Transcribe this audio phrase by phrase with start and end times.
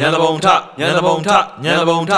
[0.00, 0.46] ညံတဘုံထ
[0.78, 1.28] ညံတဘုံထ
[1.64, 2.12] ညံတဘုံထ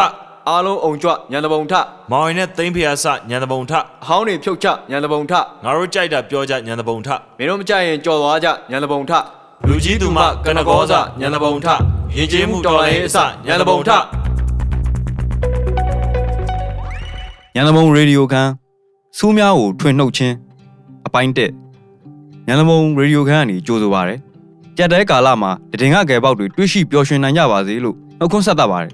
[0.49, 1.73] အားလုံးအုံကြွညံတဘုံထ
[2.11, 5.33] မောင်ရင်နဲ့သိမ့်ဖျားစညံတဘုံထအဟောင်းတွေဖြုတ်ချညံတဘုံထ
[5.65, 7.09] ငါတို့ကြိုက်တာပြောကြညံတဘုံထ
[7.39, 9.13] မင်းတို့မကြိုက်ရင်ကြော်သွားကြညံတဘုံထ
[9.69, 11.67] လူကြီးသူမကနကောစညံတဘုံထ
[12.17, 13.91] ရင်ကျေးမှုတော်လိုင်းအစညံတဘုံထ
[17.55, 18.51] ညံသဘုံရေဒီယိုခန်း
[19.19, 20.35] စူးများကိုထွင်နှုတ်ခြင်း
[21.07, 21.53] အပိုင်းတက်
[22.47, 24.34] ညံသဘုံရေဒီယိုခန်းကနေကြိုဆိုပါရယ်
[24.77, 25.51] ကြက်တဲကာလမှာ
[25.81, 28.93] တည်ငါကဲပေါက်တွေတွေ့ရှိပျော်ရွှင်နိုင်ကြပါစေလို့နှုတ်ခွန်းဆက်သပါရယ်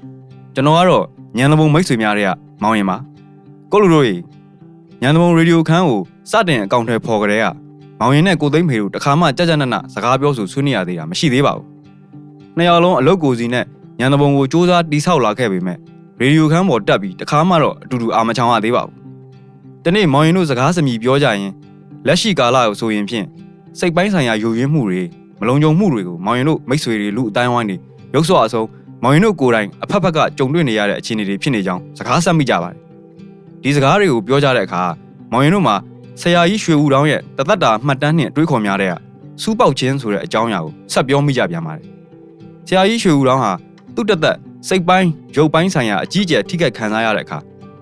[0.54, 1.04] ကျွန်တော်ကတော့
[1.36, 2.30] ညံသဘုံမိတ်ဆွေများတွေက
[2.62, 2.96] မောင်ရင်ပါ
[3.72, 4.16] ကိုလူတို့ရေ
[5.02, 7.46] ညံသဘုံရေဒီယိုခန်းကိုစတင်အကောင့်ထဲပေါ်ကြတဲ့က
[8.00, 11.66] မောင်ရင်နဲ့ကိုသိမ့်ဖေတို့တခါမှကြကြနနစကားပြောဆိုဆွေးနွေးရသေးတာမရှိသေးပါဘူး
[12.56, 13.64] နှစ်ယောက်လုံးအလုတ်ကိုစီနဲ့
[14.00, 15.78] ညံသဘုံကိုစူးစမ်းတိဆောက်လာခဲ့ပေမဲ့
[16.20, 18.94] ရေဒီယိုခန်းပေါ်တက်ပြီးတခါမှတော့အတူတူအာမချောင်ရသေးပါဘူး။
[19.84, 21.52] ဒီနေ့မောင်ရင်တို့စကားစမြည်ပြောကြရင်
[22.06, 23.26] လက်ရှိကာလကိုဆိုရင်ဖြင့်
[23.78, 25.02] စိတ်ပိုင်းဆိုင်ရာယိုယွင်းမှုတွေ
[25.40, 27.76] မလုံခြုံမှုတွေကိုမောင်ရင်တို့မိတ်ဆွေတွေလူအတိုင်းဝိုင်းတွေ
[28.14, 28.68] ရုပ်ဆော့အဆုံး
[29.02, 32.78] မောင်ရင်တို့ကိုယ်တိုင်အဖက်ဖက်ကကြုံတွေ့နေရတဲ့အခြေအနေတွေဖြစ်နေကြောင်းစကားဆက်မိကြပါတယ်။
[33.62, 34.82] ဒီစကားတွေကိုပြောကြတဲ့အခါ
[35.32, 35.76] မောင်ရင်တို့မှာ
[36.20, 38.94] ဆရာကြီးရွှေဦးတောင်းရဲ့တသက်တာမှတ်တမ်းနှင့်တွေးခေါ်များတဲ့က
[39.42, 41.84] စူးပေါက်ခြင်းဆိုတဲ့အကြောင်းအရာကိုဆက်ပြောမိကြပြန်ပါတယ်။
[42.68, 43.52] ဆရာကြီးရွှေဦးတောင်းဟာ
[43.94, 44.36] သူ့တသက်
[44.68, 47.38] စိတ်ပိုင်းရုပ်ပိုင်းဆိုင်ရာအကြီးအကျယ်ထိခိုက်ခံစားရတဲ့အခါ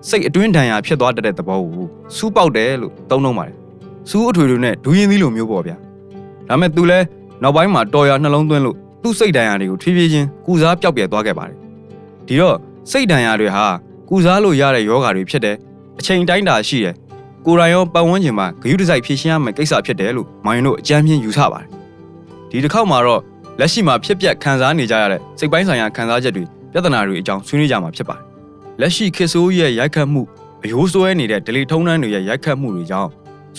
[0.07, 3.55] စိတ်အတွင်းဒဏ်ရာဖြစ်သွားတတ်တဲ့သဘောကိုစူးပေါက်တယ်လို့သုံးနှုံးပါတယ်။
[4.09, 5.75] စူးအထွေထွေနဲ့ဒူးရင်သီးလိုမျိုးပေါ့ဗျာ။
[6.47, 6.99] ဒါမဲ့သူလဲ
[7.43, 11.57] နောက်ပိုင်းမှာတော်ရနှလုံးသွင်းလို့သူ့စိတ်ဒဏ်ရာတွေကိုဖြည်းဖြည်းချင်းကုစားပျောက်ပြယ်သွားခဲ့ပါတယ်။
[12.27, 12.57] ဒီတော့
[12.91, 13.65] စိတ်ဒဏ်ရာတွေဟာ
[14.09, 15.55] ကုစားလို့ရတဲ့ယောဂါတွေဖြစ်တယ်။
[15.99, 16.95] အချိန်တိုင်းတာရှိတယ်။
[17.45, 21.69] ကိုယ်တိုင်ရောပတ်ဝန်းကျင်မှာဂရုတစိုက်ဖြည့်ရှင်းရမယ့်ကိစ္စဖြစ်တယ်လို့မိုင်းတို့အကြမ်းဖျင်းယူဆပါတယ်။
[22.49, 23.21] ဒီတစ်ခေါက်မှာတော့
[23.59, 28.23] လက်ရှိမှာဖြစ်ပျက်ခံစားနေကြရတဲ့စိတ်ပိုင်းဆိုင်ရာခံစားချက်တွေပြဿနာတွေအကြောင်းဆွေးနွေးကြမှာဖြစ်ပါတယ်။
[28.79, 30.21] လက်ရှိခေတ်ဆိုးရဲ့ရိုက်ခတ်မှု
[30.63, 33.09] အယိုးစွဲနေတဲ့ဒလီထုံးတန်းတွေရဲ့ရိုက်ခတ်မှုတွေကြောင့်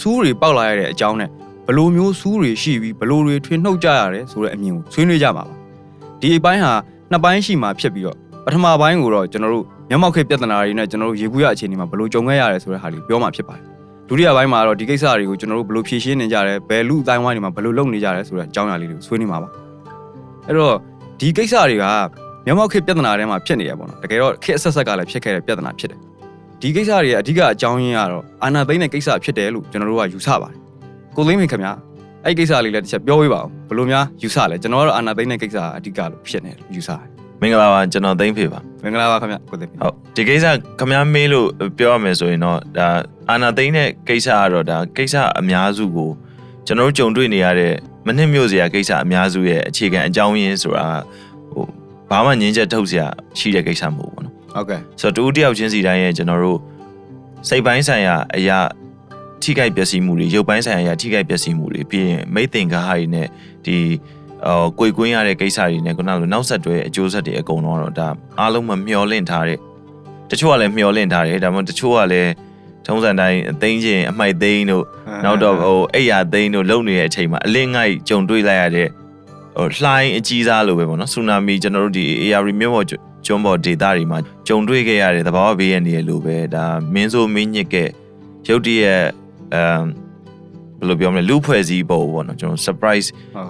[0.00, 5.55] စူးတွေပေါက်လာရတဲ့အကြောင်းနဲ့ဘ လိုမျိုးစူးတွေရှိပြီးဘလိုတွေထွင်နှုတ်ကြရတယ်ဆိုတဲ့အမြင်ကိုဆွေးနွေးကြမှာပါ။
[6.21, 6.73] ဒီအပိုင်းဟာ
[7.11, 13.65] နှစ်ပိုင်းရှိမှာဖြစ်ပြီးတော့ပထမပိုင်းကိုတော့ကျွန်တော်တို့မျက်မှောက်ခေတ်ပြဿနာတွေနဲ့ကျွန်တော်တို့ရေကူးရအခြေအနေမှာဘလိုကြုံခဲ့ရတယ်ဆိုတဲ့ဟာလေးပြောမှာဖြစ်ပါတယ်။
[14.09, 19.49] ဒုတိယပိုင်းမှာတော့ဒီကိစ္စတွေကိုကျွန်တော်တို့ဘလိုဖြေရှင်းနေကြတယ်ဘယ်လူအတိုင်းဝိုင်းတွေမှာဘလိုလုပ်နေကြတယ်ဆိုတဲ့အကြောင်းအရာလေးတွေကိုဆွေးနွေးမှာပါ။
[20.47, 20.77] အဲ့တော့
[21.21, 21.84] ဒီကိစ္စတွေက
[22.47, 25.99] မျက်မှောက်ခေတ်ပြဿနာထဲမှာဖြစ်နေရပေါ့နော်တကယ်တော့ခေတ်အဆက်ဆက်ကလည်းဖြစ်ခဲ့တဲ့ပြဿနာဖြစ်တယ်
[26.61, 30.69] ဒီကိစ္စတွေရဲ့အဓိကအကြောင်းရင်းကတော့အာနာသိမ့်တဲ့ကိစ္စဖြစ်တယ်လို့ကျွန်တော်တို့ကယူဆပါတယ်
[31.16, 31.72] ကိုသိမ့်မင်ခင်ဗျာ
[32.25, 37.03] အဲ့ဒီကိစ္စလေးလည်းတစ်ချက်ပြောပေးပါဦးဘယ်လိုများယူဆလဲကျွန်တော်ကတော့အာနာသိမ့်တဲ့ကိစ္စအဓိကလို့ဖြစ်နေတယ်ယူဆတယ်
[37.43, 40.47] မင်္ဂလာပါကျွန်တော်သိမ့်ဖေပါမင်္ဂလာပါခင်ဗျကိုသိမ့်မင်ဟုတ်ဒီကိစ္စ
[40.78, 42.88] ခမည်းမေးလို့ပြောရမယ်ဆိုရင်တော့ဒါ
[43.31, 46.10] အာနာသိမ့်တဲ့ကိစ္စကတော့ဒါကိစ္စအများစုကို
[46.66, 47.75] ကျွန်တော်တို့ကြုံတွေ့နေရတဲ့
[48.06, 50.87] မနစ်မြို့စရာကိစ္စအများစုရဲ့အခြေခံအကြောင်းရင်းဆိုတာ
[51.53, 51.65] ဟို
[52.10, 53.06] ဘာမှငင်းချက်ထုတ်စရာ
[53.38, 56.59] ရှိတဲ့ကိစ္စမဟုတ်ဘူးပေါ့နော်ဟုတ်ကဲ့ဆိုတော့တူတယောက်ချင်းစီတိုင်းရဲ့ကျွန်တော်တို့
[57.49, 58.59] စိတ်ပိုင်းဆိုင်ရာအရာ
[59.43, 63.27] ထိခိုက်ပျက်စီးမှုတွေရုပ်ပိုင်းဆိုင်ရာအရာထိခိုက်ပျက်စီးမှုတွေပြီးရင်မိတ်သင်္ကားတွေနဲ့
[63.67, 63.77] ဒီ
[64.47, 68.09] အော်ကိုယ်ကွင်းရတဲ့ကိစ္စတွေနဲ့ခုနကလိုနောက်ဆက်တွဲအကျိုးဆက်တွေအကုန်လုံးတော့ဒါ
[68.41, 69.59] အားလုံးမမျောလင့်ထားတဲ့
[70.31, 72.31] တချို့ကလည်းမျောလင့်ထားတယ်ဒါမှမဟုတ်တချို့ကလည်း
[72.87, 74.84] ထုံးစံတိုင်းအသိန်းချင်းအမိုက်သိန်းတို့
[75.25, 78.89] နောက်တော့ဟိုအိယာသိန်းတို့လုံနေတဲ့အချိန်မှာအလင်းငိုက်ကြုံတွေ့လိုက်ရတဲ့
[79.56, 82.87] ဟိုလှိုင်းအကြီးစားလိုပဲပေါ့နော်ဆူနာမီကျွန်တော်တို့ဒီ AR မြို့ပေါ်
[83.27, 84.19] ကျွန်းပေါ်ဒေသတွေမှာ
[84.49, 86.65] ကြုံတွေ့ခဲ့ရတဲ့သဘာဝဘေးရန်တွေလိုပဲဒါ
[86.95, 87.84] မင်းဆိုးမင်းညစ်ကဲ
[88.49, 89.05] ရုတ်တရက်
[89.55, 89.84] အမ်
[90.78, 93.06] ဘယ်လိုပြောမလဲလူဖွဲ့စည်းပုံပေါ့နော်ကျွန်တော် surprise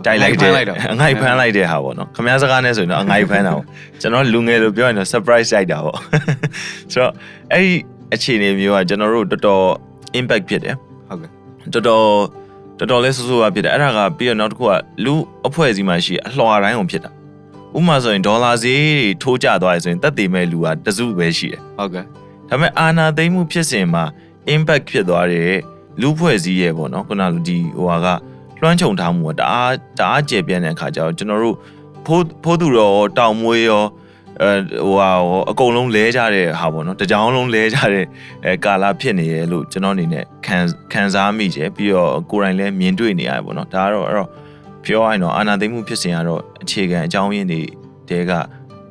[0.07, 0.51] တိုက်လိုက်တယ်
[0.93, 3.67] အငိုက်ဖမ်းလိုက်တဲ့ဟာပေါ့နော်ခမားစကားနဲ့ဆိုရင်တော့အငိုက်ဖမ်းတာပေါ့
[4.01, 5.99] ကျွန်တော်လူငယ်လိုပြောရင်တော့ surprise တိုက်တာပေါ့
[6.93, 7.13] ဆိုတော့
[7.53, 7.73] အဲ့ဒီ
[8.15, 9.65] အခြေအနေမျိုးကကျွန်တော်တို့တော်တော်
[10.19, 10.75] impact ဖြစ်တယ်
[11.09, 11.31] ဟုတ်ကဲ့
[11.75, 12.05] တော်တော်
[12.79, 14.73] တော်တော်လေးဆူဆူပါဖြစ်တယ်အဲ့ဒါကပြီးတော့နောက်တစ်ခုက
[15.05, 15.15] လူ
[15.47, 17.11] အဖွဲ့အစည်းမှာရှိအလှော်တိုင်းအောင်ဖြစ်တာ
[17.77, 22.09] ဥပမာဆိုရင်ဒေါ်လာဈေးတွေထိုးကျသွားရဆိုရင်တက်တည်မဲ့လူကတစုပဲရှိတယ်ဟုတ်ကဲ့ဒါ
[22.49, 24.05] ပေမဲ့အာနာသိမ့်မှုဖြစ်စဉ်မှာ
[24.55, 25.53] impact ဖြစ်သွားတဲ့
[26.01, 28.07] လူဖွဲ့စည်းရဲ့ပေါ့နော်ခုနကလိုဒီဟိုဟာက
[28.61, 31.57] လွှမ်းခြုံထားမှုကတအားတအားကျေပြန့်တဲ့အခါကျတော့ကျွန်တော်တို့
[32.07, 33.85] ဖိုးဖိုးသူရောတောင်မွေးရော
[34.43, 34.51] အဲ
[34.87, 38.05] ဟိုဟာရောအကုန်လုံးလဲကြတဲ့ဟာပေါ့နော်တကြောင်လုံးလဲကြတဲ့
[38.47, 40.59] အဲကာလာဖြစ်နေရဲ့လို့ကျွန်တော်အနေနဲ့ခံ
[40.93, 44.29] ခံစားမိတယ်ပြီးတော့ကိုယ်တိုင်လည်းမြင်တွေ့နေရတယ်ပေါ့နော်ဒါကတော့အဲ့တော့
[44.85, 47.63] ပြောရရင်တော့အာနာသိမ့်မှုဖြစ်စဉ်ကတော့အခြေခံအကြောင်းရင်းတွေ
[48.11, 48.33] တဲက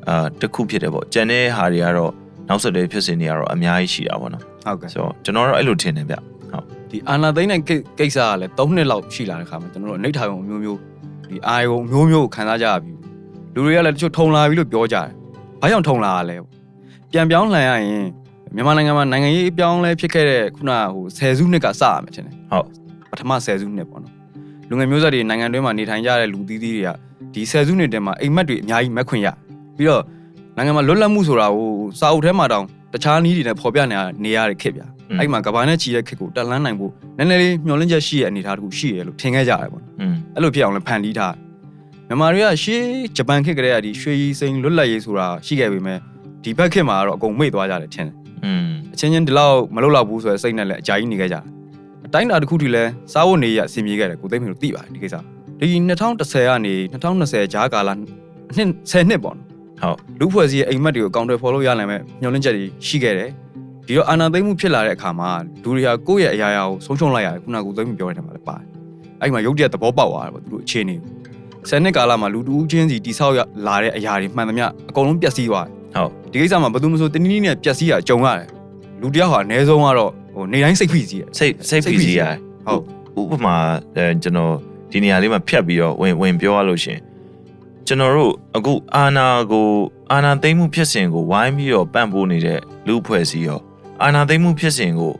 [0.07, 2.11] အာတစ်ခုဖြစ်တယ်ပေါ့ကျန်တဲ့ဟာတွေကတော့
[2.49, 6.25] နောက်ဆက်တွဲဖြစ်စဉ်တွေကတော့အများကြီးရှိတာပေါ့နော်ဟုတ်ကဲ့ဆိုတော့ကျွန်တော်တို့အဲ့လိုထင်တယ်ဗျဟုတ်
[6.91, 10.79] ဒီအာနာသိမ့်တဲ့ကိကိစ္စကလည်း3နှစ်လောက်ရှိလာတဲ့ခါမှာကျွန်တော်တို့အနိဋ္ဌာယုံမျိုးမျိုး
[11.29, 12.93] ဒီအာယုံမျိုးမျိုးကိုခံစားကြရပြီ
[13.53, 15.07] လူတွေကလည်းတချို့ထုံလာပြီလို့ပြောကြတယ်
[15.61, 16.35] ဘာကြောင့်ထုံလာရလဲ
[17.11, 18.05] ပြန်ပြောင်းလှန်ရရင်
[18.55, 22.67] မြန်မာနိုင်ငံမှာနိုင်ငံရေးအပြောင်းလဲဖြစ်ခဲ့တဲ့ခုနဟိုဆယ်စုနှစ်ကစရမယ်ထင်တယ်ဟုတ်
[23.11, 24.13] ပထမဆယ်စုနှစ်ပေါ့နော်
[24.69, 26.89] လူငယ်မျိုးဆက်တွေနိုင်ငံတွင်းမှာနေထိုင်ကြတဲ့လူသီးသီးတွေက
[27.33, 29.27] ဒီဆယ်စုနှစ်တည်းမှာအိမ်မက်တွေအများကြီးမက်ခွင့်ရ
[29.77, 30.03] ပြီးတော့
[30.55, 31.69] နိုင်ငံမှာလွတ်လပ်မှုဆိုတာဟို
[31.99, 34.87] စာအုပ်ထဲမှာတောင်တခြားနည်းတွေနဲ့ဖော်ပြနေရနေရတဲ့ခေတ်ဗျာ
[35.19, 39.83] အဲ့မှာကဘာနဲ့ချီတဲ့ခက်ကိုတက်လန်းနိုင်ဖို့နည်းနည်းလေးမျောလင့်ချက်ရှိရဲ့အနေအထားတခုရှိရဲ့လို့ထင်ခဲ့ကြရတယ်ပေါ့။
[40.35, 41.35] အဲ့လိုဖြစ်အောင်လည်းဖန်တီးထား
[42.07, 42.85] မြန်မာတွေကရှေး
[43.17, 45.97] ဂျပန်ခေတ်ကတည်းကဒီရွှေရီစိန်လွတ်လပ်ရေးဆိုတာရှိခဲ့ပေမဲ့
[46.43, 48.15] ဒီဘက်ခေတ်မှာတော့အကုန်မေ့သွားကြတယ်ထင်တယ်။
[48.45, 51.43] อืมအချင်းချင်းဒီလောက်မလုပ်တော့ဘူးဆိုတဲ့စိတ်နဲ့လည်းအကြိုက်နေခဲ့ကြတယ်။
[52.05, 52.83] အတိုင်းတာတစ်ခုတည်းလဲ
[53.13, 55.15] စားဖို့နေရအဆင်ပြေခဲ့တယ်ကိုသိမ့်မလို့သိပါတယ်ဒီကိစ္စ။
[55.59, 59.47] ဒီ2010ကနေ2020ကြားကာလအနှစ်10နှစ်ပေါ့နော်။
[59.81, 63.29] ဟုတ်လူဖွဲ့စည်းရဲ့အိမ်မက်တွေကိုအကောင့်တွေ follow ရနိုင်မဲ့မျှော်လင့်ချက်တွေရှိခဲ့တယ်။
[63.89, 65.29] ဒီတော့အာနာသိမ့်မှုဖြစ်လာတဲ့အခါမှာ
[65.63, 68.65] လူတွေဟာကိုယ့်ရဲ့အရာရာကိုဆုံးရှုံးလိုက်ရတယ်ခုနကကိုသိမ့်မှုပြောတဲ့နေရာမှာလည်းပါတယ်
[69.21, 78.47] အဲ့ဒီမှာရုပ်တရက်သဘောပေါက်သွားတယ်ပေါ့သူတို့အခြေအနေကိုဆယ်နှစ်ကာလမှာလူတူးချင်းစီတိဆောက်ရလာတဲ့အရာတွေမှန်သမျှအကုန်လုံးပျက်စီးသွားတယ်ဟုတ်ဒီကိစ္စမှာဘယ်သူမှမဆိုတနည်းနည်းနဲ့ပျက်စီးရကြုံရတယ်
[79.01, 82.35] လူတစ်ယောက်ဟာအ ਨੇ ဆုံးကတော့ဟိုနေတိုင်းစိတ်ဖိစီးရစိတ်စိတ်ဖိစီးရတယ်
[82.65, 82.73] ဟု
[83.23, 83.55] တ်ဥပမာ
[83.95, 84.53] အဲကျွန်တော်
[84.91, 87.01] ဒီနေရာလေးမှာဖြတ်ပြီးတော့ဝင်ဝင်ပြောရလို့ရှရင်
[87.87, 89.67] ကျွန်တော်တို့အခုအာနာကို
[90.11, 93.59] အာနာသိမ့်မှုဖြစ်စဉ်ကိုဝိုင်းပြီးတော့ပန့်ပိုးနေတဲ့လူဖွဲ့စည်းရော
[94.03, 95.13] အာနာသိမ့်မှုဖြစ်စဉ်ကို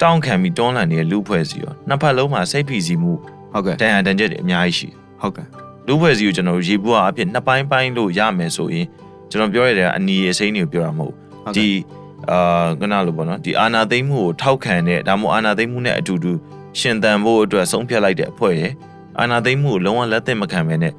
[0.00, 3.12] တောင်းခံပြီးတွန်းလှန်နေတဲ့လူဖွဲ့စည်းရောနှစ်ဖက်လုံးမှာစိတ်ဖိစီးမှု
[3.52, 5.46] ဟုတ်ကဲ့တန်ရန်တန်ချက်တွေအများကြီးရှိတယ်ဟုတ်ကဲ့
[5.86, 8.86] လူဖွဲ့စည်းကိုကျွန်တော်တို့ရေဘူးအားအဖြစ်နှစ်ပိုင်းပိုင်းလို့ရမယ်ဆိုရင်
[9.30, 11.14] ကျွန်တော်ပြောရတဲ့အနီအစိမ်းတွေကိုပြောတာမဟုတ်
[11.44, 11.82] ဟုတ်ဒီကဲ့
[12.30, 16.32] အာကနလို့ပေါ့နော်ဒီအာနာသိမ့်မှုကိုထောက်ခံတဲ့ဒါမှမဟုတ်အာနာသိမ့်မှုနဲ့အတူတူ
[16.78, 18.72] ရှင်သန်ဖို့အတွက်ဆုံးဖြတ်လိုက်တဲ့အဖွဲ့ရယ်
[19.18, 20.94] အာနာသိမ့်မှုကိုလုံးဝလက်သင့်မခံဘဲနဲ့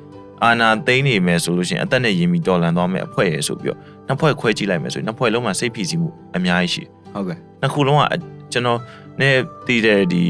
[0.46, 3.78] အာနာသိမ့်နေမယ်ဆိုလို့ရှိရင်အသက်နဲ့ရင်းပြီးတော်လန်သွားမယ်အဖွဲ့ရယ်ဆိုပြီးတော့
[4.08, 8.04] နှစ်ဖွဲ့ခွဲကြည့်လိုက်မယ်ဆိုရင်နှစ်ဖွဲ့လုံးမှာစိတ်ဖိစီးမှုအများကြီးရှိတယ် ဟုတ်ကဲ့နှစ်ခုလုံးက
[8.52, 8.80] ကျွန်တော်
[9.22, 9.36] နဲ့
[9.68, 10.24] တည်တဲ့ဒီ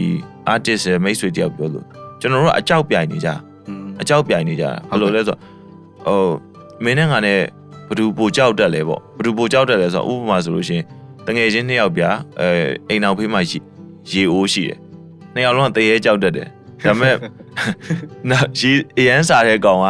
[0.53, 1.85] artist ရဲ့မိတ်ဆွေတယောက်ပြောလို့
[2.21, 3.29] ကျွန်တော်တို့ကအကြောက်ပြိုင်နေကြ
[3.67, 5.39] อืมအကြောက်ပြိုင်နေကြတာဘယ်လိုလဲဆိုတော့
[6.05, 6.21] ဟို
[6.83, 7.39] မင်းနဲ့ငါနဲ့
[7.87, 10.85] ဘယ်သူပိုကြောက်တက်လဲပေါ့ဘယ်သူပိုကြောက်တက်လဲဆိုတော့ဥပမာဆိုလို့ရှိရင်
[11.27, 12.03] တငယ်ချင်းနှစ်ယောက်ပြ
[12.39, 12.47] အဲ
[12.89, 13.59] အိမ်အောင်ဖေးမှရှိ
[14.11, 14.77] ရေအိုးရှိတယ်
[15.33, 16.47] နှစ်ယောက်လုံးကတရေကြောက်တက်တယ်
[16.85, 17.15] ဒါပေမဲ့
[18.29, 19.87] နော်ရေအရန်စားတဲ့ကောင်က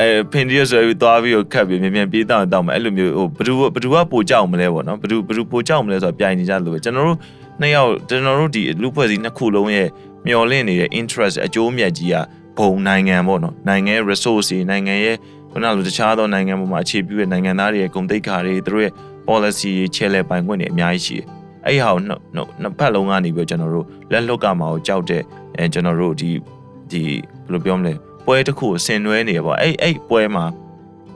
[0.00, 7.18] အဲဖင်ဒီရဆွဲပြီးသွားပြီးတော့ခတ်ပြီးမြန်မြန်ပြေးတောင်းတောင်းမယ်အဲ့လိုမျိုးဟိုဘယ်သူဘယ်သူကပိုကြောက်မလဲပေါ့နော်ဘယ်သူဘယ်သူပိုကြောက်မလဲဆိုတော့ပြိုင်နေကြလို့ပဲကျွန်တော်တို့
[7.60, 9.88] နှစ်ယောက်ကျွန်တော်တို့ဒီလူဖွဲ့စည်းနှစ်ခုလုံးရဲ့
[10.26, 12.16] မျော်လင့်နေတဲ့ interest အကျိုးမြတ်ကြီးက
[12.58, 15.16] ဘုံနိုင်ငံပေါ့နော်နိုင်ငံရဲ့ resource တွေနိုင်ငံရဲ့
[15.50, 18.92] ခုနလိုတခြားသောနိုင်ငံပေါ်မှာအခြေပြုတဲ့နိုင်ငံသားတွေရဲ့ဂုဏ်သိက္ခာတွေသူတို့ရဲ့
[19.28, 21.26] policy တွေချဲလဲပိုင်ခွင့်တွေအများကြီးရှိတယ်
[21.66, 25.22] အဲ့ဒီဟာကိုနှစ်နှစ်နှစ်ဖက်လုံးကနေပြီးတော့ကျွန်တော်တို့လက်လွတ်ကမှာကိုကြောက်တဲ့
[25.56, 26.30] အဲကျွန်တော်တို့ဒီ
[26.90, 27.20] ဒီဘယ်
[27.52, 27.92] လိုပြောမလဲ
[28.26, 30.44] ပွဲတစ်ခုကိုဆင်နွှဲနေရပေါ့အဲ့အဲ့ပွဲမှာ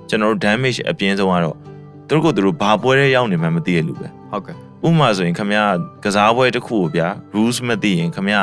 [0.08, 1.56] ကျွန်တော်တို့ damage အပြင်းဆုံးကတော့
[2.08, 4.56] သူတို့ကသူတို့ဘာပွဲတွေရောက်နေမှမသိရလို့ပဲဟုတ်ကဲ့
[4.86, 5.60] ဥပမာဆိုရင်ခမရ
[6.04, 8.36] ကစားပွဲတစ်ခုကိုဗျာ rules မသိရင်ခမရ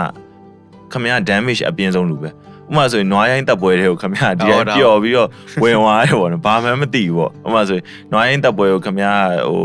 [0.93, 2.31] ခမရ damage အပြင်းဆုံးလို့ပဲဥ
[2.69, 5.29] ပမာဆိုရင်နွားရိုင်းတပ်ပွဲတွေကိုခမရဒီကပျော်ပြီးတော့
[5.63, 9.07] ဝင်သွားတယ်ပေါ့နော်ဘာမှမသိဘူးပေါ့ဥပမာဆိုရင်နွားရိုင်းတပ်ပွဲကိုခမရ
[9.49, 9.63] ဟို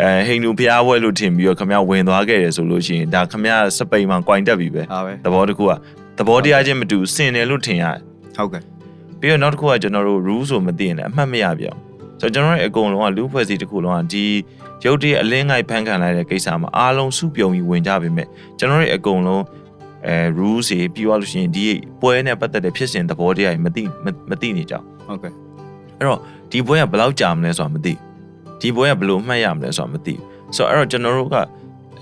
[0.00, 5.72] အဲဟိန္ဒူဖျားပွဲလို့ထင်ပြီးတော့ခမရဝင်သွားခဲ့တယ်ဆိုလို့ရှိရင်ဒါခမရစပိန်မှာ coin တက်ပြီပဲအားပဲသဘောတစ်ခုက
[6.18, 7.98] သဘောတရားချင်းမတူစင်တယ်လို့ထင်ရတယ်
[8.36, 8.62] ဟုတ်ကဲ့
[9.20, 11.78] ပြီးတော့နောက်တစ်ခုကကျွန်တော်တို့ rule ဆိုမသိရင်လည်းအမှတ်မရပြအောင်
[12.20, 14.24] ဆိုတော့ကျွန်တော်တို့အကုန်လုံးကလူဖွဲ့စည်းတစ်ခုလုံးကဒီ
[14.84, 18.28] ရုပ်တရက်အလင်းငိုက်ဖန်ခံလိုက်တဲ့ကိစ္စမှာအားလုံးစုပြုံပြီးဝင်ကြပါမယ်
[18.58, 19.44] ကျွန်တော်တို့အကုန်လုံး
[20.06, 21.66] အဲ rule တွေပြီးသွားလို့ရှိရင်ဒီ
[22.00, 23.82] ပွဲနဲ့ပတ်သက်တဲ့ဖြစ်စဉ်သဘောတရားတွေမသိ
[24.30, 25.32] မသိနေကြအောင်ဟုတ်ကဲ့
[25.96, 26.18] အဲ့တော့
[26.50, 27.92] ဒီပွဲကဘယ်လောက်ကြာမလဲဆိုတာမသိ
[28.60, 30.14] ဒီပွဲကဘယ်လိုမှတ်ရမလဲဆိုတာမသိ
[30.56, 31.36] ဆိုတော့အဲ့တော့ကျွန်တော်တို့က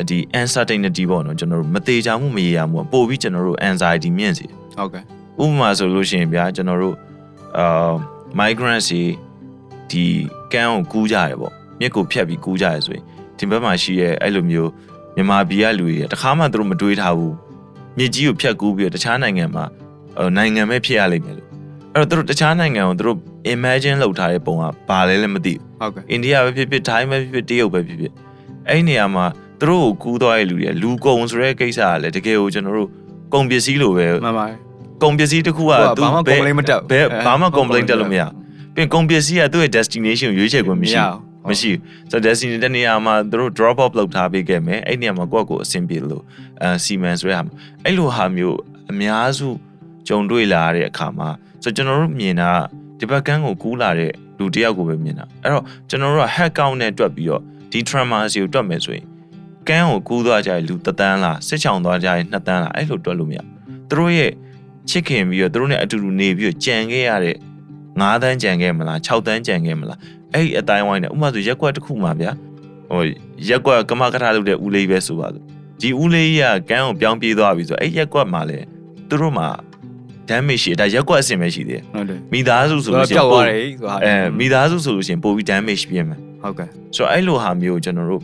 [0.08, 4.46] ဒီ uncertainty ပေါ့နော်ကျွန်တော်တို့မသေးချာမှုမရေရာမှုပို့ပြီးကျွန်တော်တို့ anxiety မြင့်စေ
[4.78, 5.02] ဟုတ်ကဲ့
[5.42, 6.96] ဥပမာဆိုလို့ရှိရင်ဗျာကျွန်တော်တို့
[7.58, 7.92] အာ
[8.38, 9.04] migrants တွေ
[9.90, 10.04] ဒီ
[10.52, 13.04] ကမ်းကိုကူးကြရတယ်ပေါ့မြစ်ကိုဖြတ်ပြီးကူးကြရဆိုရင်
[13.38, 14.70] ဒီဘက်မှာရှိရဲအဲ့လိုမျိုး
[15.16, 17.34] မြန်မာပြည်ကလူတွေတခါမှသူတို့မတွေးထားဘူး
[17.98, 19.64] မြစ်ကြီးကိုဖြတ်ကူးပြီးတော့တခြားနိုင်ငံမှာ
[20.18, 21.45] ဟိုနိုင်ငံပဲဖြစ်ရလိမ့်မယ်လို့
[21.96, 23.18] အဲ့တော့သူတို့တခြားနိုင်ငံကိုသူတို့
[23.54, 28.12] imagine လုပ်ထားတဲ့ပုံကဘာလဲလည်းမသိဘူးဟုတ်ကဲ့အိန္ဒိယပဲဖြစ်ဖြစ်ထိုင်းပဲဖြစ်ဖြစ်တရုတ်ပဲဖြစ်ဖြစ်
[28.68, 29.24] အဲ့ဒီနေရာမှာ
[29.60, 32.88] သူတို့ကိုကူးသွားတဲ့လူတွေလူကုန်ဆိုတဲ့ကိစ္စကလည်းတကယ်ကိုကျွန်တော်တို့
[33.32, 34.56] ကုန်ပစ္စည်းလိုပဲမှန်ပါတယ်
[35.02, 38.32] ကုန်ပစ္စည်းတစ်ခုကသူဘာမှ complain မတက်ဘူးဘယ်ဘာမှအဲ complain တက်လို့မရဘူး
[38.74, 46.22] ပြီးရင်ကုန်ပစ္စည်းကသူ့ရဲ့ destination ကိုရွေးချယ်ခွင့်မရှိဘူးဘူးမရှိဘူးဆိုတော့ destination တဲ့နေရာမှာသူတို့ drop off လုပ်ထားပေးခဲ့မယ်အဲ့ဒီနေရာမှာကိုယ့်ကိုယ်အဆင်ပြေလို့
[46.62, 47.42] အဲစီမံဆိုတဲ့ဟာ
[47.84, 48.58] အဲ့လိုဟာမျိုး
[48.90, 49.48] အများစု
[50.08, 51.28] ကြုံတွေ့လာရတဲ့အခါမှာ
[51.66, 52.50] ဆိုတော့ကျွန်တော်တို့မြင်တာ
[52.98, 59.06] ဒီဘက်ကန်းကိုကူးလာတဲ့လူတစ်ယောက်ကိုပဲမြင်တာအဲ့တော့ကျွန်တော်တို့က head count နဲ့တွက်ပြီးတော့ဒီ trauma စီကိုတွက်မယ်ဆိုရင်
[59.68, 63.48] ကန်းကိုကူးသွားကြတဲ့လူတစ်တန်းလားစစ်ချောင်သွားကြတဲ့နှစ်တန်းလားအဲ့လိုတွက်လို့မရဘူး
[63.90, 64.32] သူတို့ရဲ့
[64.90, 67.36] ချစ်ခင်ပြီးတော့သူတို့နဲ့အတူတူနေပြီးတော့ကြံခဲ့ရတဲ့
[67.80, 69.98] 9တန်းကြံခဲ့မလား6တန်းကြံခဲ့မလား
[70.32, 72.32] အဲ့ဒီအတိုင်းဝိုင်းနဲ့ဥပမာဆိုရက်ကွက်တစ်ခုမှာဗျာ
[72.90, 73.02] ဟို
[73.48, 75.44] ရက်ကွက်ကမကထလုပ်တဲ့ဦးလေးပဲဆိုပါစို့
[75.80, 78.58] ဒီဦးလေးကြီးကကန်းကိုပြောင်းပြေးသွားပြီဆိုတော့အဲ့ရက်ကွက်မှာလေ
[79.08, 79.46] သူတို့မှာ
[80.28, 88.22] damage ရှိတယ်ဒါရက်ကွက်အဆင်ပဲရှိသေးတယ်ဟုတ်တယ်မိသားစုဆိုဆိုလို့တော့ရှိရပျောင်က်သွားတယ်ဆိုတာအဲမိသားစုဆိုလို့ရှိရင်ပိုပြီး damage ပြင်းမယ်ဟုတ်ကဲ့ဆိုတော့အဲ့လိုဟာမျိုးကိုကျွန်တော်တို့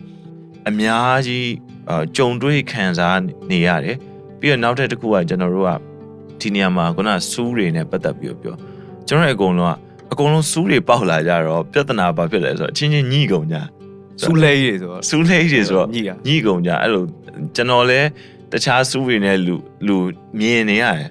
[0.69, 1.49] အများကြီး
[1.91, 3.19] အာကြုံတွေ့ခံစား
[3.51, 3.97] နေရတယ်
[4.41, 5.71] ပြီးတော့နောက်ထပ်တစ်ခုကကျွန်တော်တို့က
[6.41, 8.55] ဒီနေရာမှာခုနစူးတွေနဲ့ပတ်သက်ပြီးတော့ပြော
[9.09, 9.77] ကျွန်တော်တို့အကုန်လုံးက
[10.13, 13.57] အကုန်လုံးစူးတွေပေါက်လာကြတော့ပြဿနာဘာဖြစ်လဲဆိုတော့အချင်းချင်းညှိကုန်ကြ
[14.23, 17.05] စူးလေးတွေဆိုတော့စူးလေးတွေဆိုတော့ညှိတာညှိကုန်ကြအဲ့လို
[17.57, 18.09] ကျွန်တော်လည်း
[18.53, 19.57] တခြားစူးတွေနဲ့လူ
[19.87, 19.97] လူ
[20.39, 21.11] မြင်နေရတယ်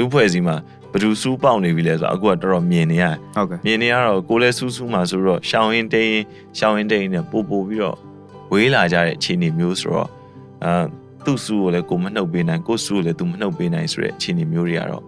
[0.00, 0.56] လူဖွဲ့စည်းမှာ
[0.92, 6.12] ဘယ်သူစူးပေါက်နေပြီလဲဆိုတော့အခုကတော်တော်မြင်နေရတယ်ဟုတ်ကဲ့မြင်နေရတော့ကိုယ်လည်းစူးစူးမှဆိုတော့ရှောင်းရင်တိန်
[6.58, 7.96] ရှောင်းရင်တိန်နဲ့ပို့ပို့ပြီးတော့
[8.52, 10.08] ဝေးလာကြတဲ့အခြေအနေမျိုးဆိုတော့
[10.64, 10.72] အာ
[11.24, 15.02] သူ့စူးကိုလည်းကိုမနှုတ်ပေးနိုင်ကိုစူးကိုလည်းသူမနှုတ်ပေးနိုင်ဆိုတဲ့အခြေအနေမျိုးတွေကတော့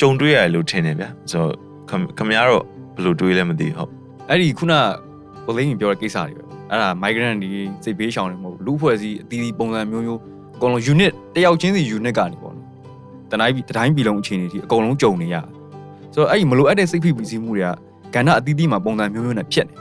[0.00, 1.54] ကြုံတွေ့ရတယ်လို့ထင်တယ်ဗျာဆိုတော့
[1.90, 3.90] ခမခင်ဗျားတော့ဘယ်လိုတွေးလဲမသိဘူးဟုတ်
[4.30, 4.72] အဲ့ဒီခုန
[5.46, 7.48] ကိုလိမ့်ပြောတဲ့ကိစ္စတွေပဲအဲ့ဒါ migrant တွေ
[7.84, 10.20] စိတ်ဘေးရှောင်တွေမဟုတ်ဘူးလူဖွဲ့စည်းအသီးသီးပုံစံမျိုးမျိုး
[10.56, 12.61] အကုန်လုံး unit တယောက်ချင်းစီ unit ကနေပေါ့နော်
[13.32, 15.44] တတိုင်းပြည်တတိုင်းပြည်လုံးအခြေအနေထိအကုန်လုံးကြုံနေရတယ်
[16.14, 17.68] ဆိုတော့အဲ့ဒီမလိုအပ်တဲ့စိတ်ဖိပီစီမှုတွေက
[18.14, 19.74] ကဏ္ဍအသီးသီးမှာပုံစံမျိုးမျိုးနဲ့ဖြစ်နေ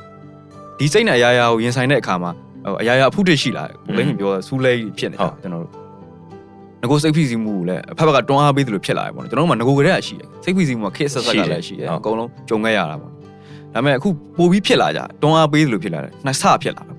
[0.79, 2.31] ဒီစိတ်နဲ့အရာရာကိုရင်ဆိုင်တဲ့အခါမှာ
[2.65, 5.81] ဟိုအရာရာအဖုတစ်ရှိလာတယ်ကိုလိမ့်ပြောတာစူးလဲကြီးဖြစ်နေတာကျွန်တော်တို့
[6.81, 13.15] ငကိုစိတ်ဖိစီမှုကိုလည်းအဖက်ဘက်ကတွန်းအားပေးသလိုဖြစ်လာတယ်ပေါ့နော်ကျွန်တော်တို့မှာငကိုကလေးကရှိတယ်စိတ်ဖိစီမှုကခေတ်ဆက်ဆက်ကလည်းရှိတယ်အကုန်လုံးကြုံခဲ့ရတာပေါ့ဒါ
[13.73, 16.95] ပေမဲ့အခုပိုပြီးဖြစ်လာကြတွန်းအားပေးသလိုဖြစ်လာတယ်နှစ်ဆဖြစ်လာတယ်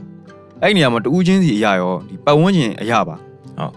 [0.62, 3.73] အဲ့ဒီနေရာမှာတူးချင်းစီအရာရောဒီပတ်ဝန်းကျင်အရာပါဟုတ်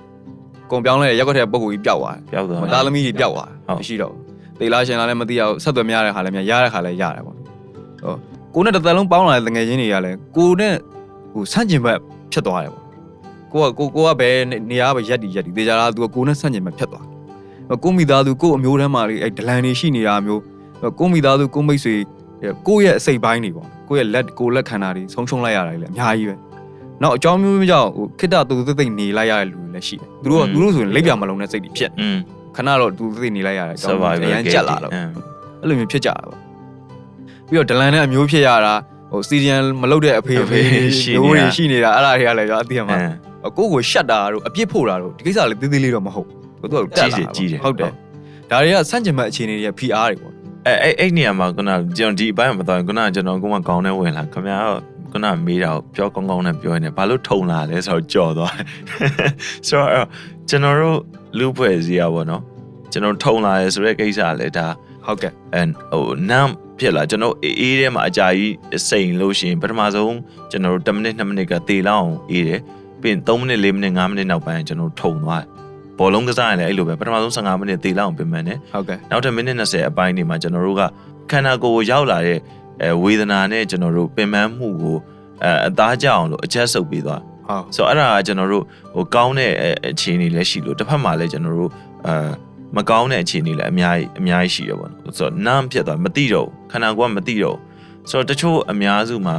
[0.72, 7.42] ကုံပြောင်းလဲရက်ွက်တဲ့ပုံကိုကြီးပျောက်သွားပျောက်သွားတယ်သားသမီးတွေပျောက်သွားဟုတ်မရှိတော့ဘူးသေလားရှင်လားလည်းမသိရဘူးဆက်သွယ်မရတဲ့ခါလည်းမရရတဲ့ခါလည်းရတယ်ပေါ့ဟု
[8.14, 8.20] တ်
[8.56, 10.74] ကိုနဲ့တစ်သက်လုံးပေါင်းလာတဲ့ငွေချင်းတွေကလည်းကိုနဲ့
[11.34, 12.00] ဟိုဆန့်ကျင်ဘက်
[12.32, 12.84] ဖြစ်သွားတယ်ပေါ့
[13.54, 14.36] ကိုကကိုကိုကဘယ်
[14.72, 20.42] နေရာပဲရက်တီရက်တီသေချာလားသူကကိုနဲ့ဆန့်ကျင်ဘက်ဖြစ်သွားတယ်ကိုမိသားစုကိုအမျိုးတန်းမှာလေအဲ့ဒလန်တွေရှိနေတာမျိုး
[21.00, 21.96] ကိုမိသားစုကိုမိတ်ဆွေ
[22.68, 26.36] ကိုယ့်ရဲ့အစိတ်ပိုင်းတွေပေါ့ကိုယ့်ရဲ့လက်ကိုယ်လက်ခန္ဓာတွေဆုံးရှုံးလိုက်ရတာတွေလည်းအများကြီးပဲ
[27.04, 32.18] နောက်အကြောင်းမျိုးမျိုးကြောင့်ဟိုခိတ္တတူသိသိနေလိုက်ရတဲ့လူတွေလည်းရှိတယ်သူတို့ကသူတို့ဆိုရင်လက်ပြမလုံးတဲ့စိတ်တွေဖြစ်อืม
[32.56, 35.10] ခဏတော့တူသိသိနေလိုက်ရတဲ့အကြောင်း survival အရန်ကြက်လာတော့အင်း
[35.62, 36.40] အဲ့လိုမျိုးဖြစ်ကြတာပေါ့
[37.48, 38.74] ပြီးတော့ဒလန်နဲ့အမျိုးဖြစ်ရတာ
[39.12, 40.60] ဟိုစီဒီယန်မလုပ်တဲ့အဖေအဖေ
[41.16, 42.98] မျိုးတွေရှိနေတာအဲ့ဒါတွေကလည်းကြောအသိရမှာ
[43.58, 47.18] ကိုယ့်ကိုရှက်တာတို့အပြစ်ဖို့တာတို့ဒီကိစ္စလည်းသေးသေးလေးတော့မဟုတ်ဘူးသူကတက်လာ
[47.64, 47.92] ဟုတ်တယ်
[48.50, 50.34] ဒါတွေကဆန့်ကျင်ဘက်အခြေအနေတွေက PR တွေပေါ့
[50.66, 54.82] အဲအဲ့အဲ့နေရာမှာခုနကျွန်တော်ဒီအပိုင်းမှာမတော်ရင်ခုနကျွန်တော်ကမှကောင်းနေဝင်လာခင်ဗျားတော့
[55.16, 58.68] ခုနမေးတာကိုပြောကောင်းကောင်းနဲ့ပြောနေဘာလို့ထုံလာလဲဆိုတော့ကြော်သွားတယ်
[59.68, 60.06] ဆိုတော့အဲ့
[60.50, 61.00] ကျွန်တော်တို့
[61.38, 62.42] လူဖွဲ့စည်းရပါတော့
[62.92, 64.68] ကျွန်တော်ထုံလာရဲဆိုတဲ့ကိစ္စကလည်းဒါ
[65.06, 68.54] ဟုတ်ကဲ့အန်ဟိုနမ်ဖြစ်လာကျွန်တော်အေးအေးထဲမှာအကြာကြီး
[68.90, 70.16] စိန်လို့ရှိရင်ပထမဆုံး
[70.52, 72.60] ကျွန်တော်တို့10မိနစ်2မိနစ်ကတေလောက်အောင်အေးတယ်
[73.02, 75.48] ပြီးရင်3မိနစ်4မိနစ်5မိနစ်နောက်ပိုင်းကျွန်တော်ထုံသွားတယ်
[76.00, 80.82] ဘောလုံးကစားရင်လည်းအဲ့လိုပဲပထမဆုံး15မိနစ်တေလောက်အောင်ပြင်မှန်တယ်ဟုတ်ကဲ့နောက်ထပ်မိနစ်20အပိုင်းနေမှာကျွန်တော်တို့က
[81.32, 82.40] ခန္ဓာကိုယ်ကိုရောက်လာတဲ့
[82.82, 84.98] အဲဝေဒနာနဲ့ကျွန်တော်တို့ပင်ပန်းမှုကို
[85.44, 88.64] အဲအသားကြအောင်လို့အချက်ဆုပ်ပေးသွားဟုတ်ဆိုတော့အဲ့ဒါကကျွန်တော်တို့
[88.96, 91.72] ဟိုကောင်းတဲ့အဲအခြေအနေလည်းရှိလို့တစ်ဖက်မှာလည်းကျွန်တော်တို့
[92.08, 92.16] အဲ
[92.76, 99.38] မကောင်းတဲ့အခြေအနေလည်းအများကြီးအများကြီးရှိရပါတော့ဆိုတော့နမ်းဖြစ်သွားမသိတော့ဘူးခန္ဓာကိုယ်ကမသိတော့ဘူးဆိုတော့တချို့အများစုမှာ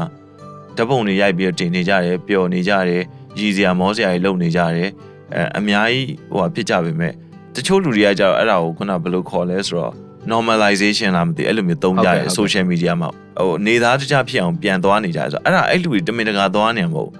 [0.76, 3.02] ဓာတ်ပုံတွေရိုက်ပြီးတော့တင်နေကြတယ်ပျော်နေကြတယ်
[3.38, 4.90] ရည်စရာမောစရာတွေလုပ်နေကြတယ်
[5.34, 7.12] အဲအများကြီးဟိုဟာဖြစ်ကြပေမဲ့
[7.54, 9.92] တချို့လူတွေကကြတော့အဲ့ဒါကိုခုနဘယ်လိုခေါ်လဲဆိုတော့
[10.32, 17.10] normalization လားမသိအဲ့လိုမျိုးသုံးကြတယ် social media မှာဟိုနေသားတကြဖြစ်အောင်ပြန်သွားနေကြတယ်ဆိုတော့အဲ့ဒါအဲ့လူတွေတမင်တကာသွားနေမှာမဟုတ်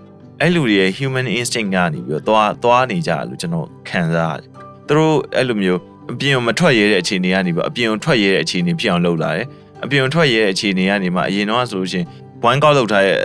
[0.41, 4.49] အဲ့လူတွေရဲ့ human instinct ကနေပြီးတော့သွားသွားနေကြတယ်လို့ကျွန်တော်ခံစားရတယ်
[4.89, 5.81] သူတို့အဲ့လိုမျိုး
[6.13, 9.47] အပြင်ကိုမထွက်ရတဲ့အခြေအနေကနေပြီးအပြင်ကိုထွက်ရတဲ့အခြေအနေဖြစ်အောင်လုပ်လာတယ်
[9.85, 12.07] အပြင်ကိုထွက်ရတဲ့အခြေအနေကနေမှအရင်တော့ဆိုလို့ရှိရင်
[12.43, 13.17] point ကောက်လောက်ထားတဲ့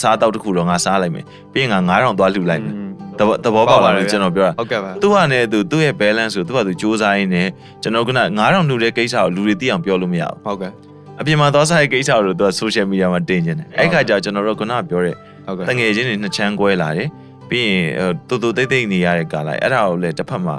[0.00, 2.74] စားတောက်တစ်ခုတော့ငါစားလိုက်မယ်ပြီးရင်ငါ9000သွားလှူလိုက်မယ်
[3.18, 7.48] သဘောသဘောပေါက်လာတယ်ကျွန်တော်ပြောတာဟုတ်ကဲ့ပါသူကလည်းသူသူ့ရဲ့ balance ကိုသူကသူစူးစမ်းရင်းနဲ့
[7.82, 10.72] ကျွန်တော်က9000လှူတဲ့ကိစ္စကိုလူတွေသိအောင်ပြောလို့မရဘူးဟုတ်ကဲ့
[11.20, 15.14] အပြင်မှာသွားစားတဲ့ကိစ္စကိုသူက social media မှာတင်နေတယ်အဲ့ခါကျကျွန်တော်တို့ကခုနကပြောတဲ့
[15.46, 17.08] ဟုတ်ကဲ့တငယ်ချင်းတွေနှစ်ချမ်းကွဲလာတယ်
[17.50, 20.56] ပြီးရင်တူတူတိတ်တိတ်နေရတဲ့ကာလအဲ့ဒါကိုလည်းတစ်ဖက်မှာ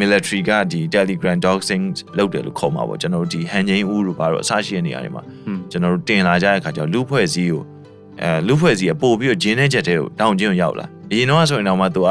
[0.00, 1.84] military ကဒီ Telegram doxing
[2.18, 7.62] လုပ်တယ်လို့ခေါ်မှာပေါ့ကျွန်တော်တို့ဒီ hand chain ဦးတို့ဘာလို့အဆရှိတဲ့နေရာတွေမှာဟွန်းကျွန်တော်တို့တင်လာကြတဲ့ခါကျတော့လူဖွဲ့စည်းကို
[8.22, 12.08] အဲလူဖွဲ့စည်းကပို့ပြီးတော့ဂျင်းတဲ့ချက်တွေကိုတောင်းကျင်းကိုရောက်လာ အရင်တော့ဆိုရင်တော့မှသူက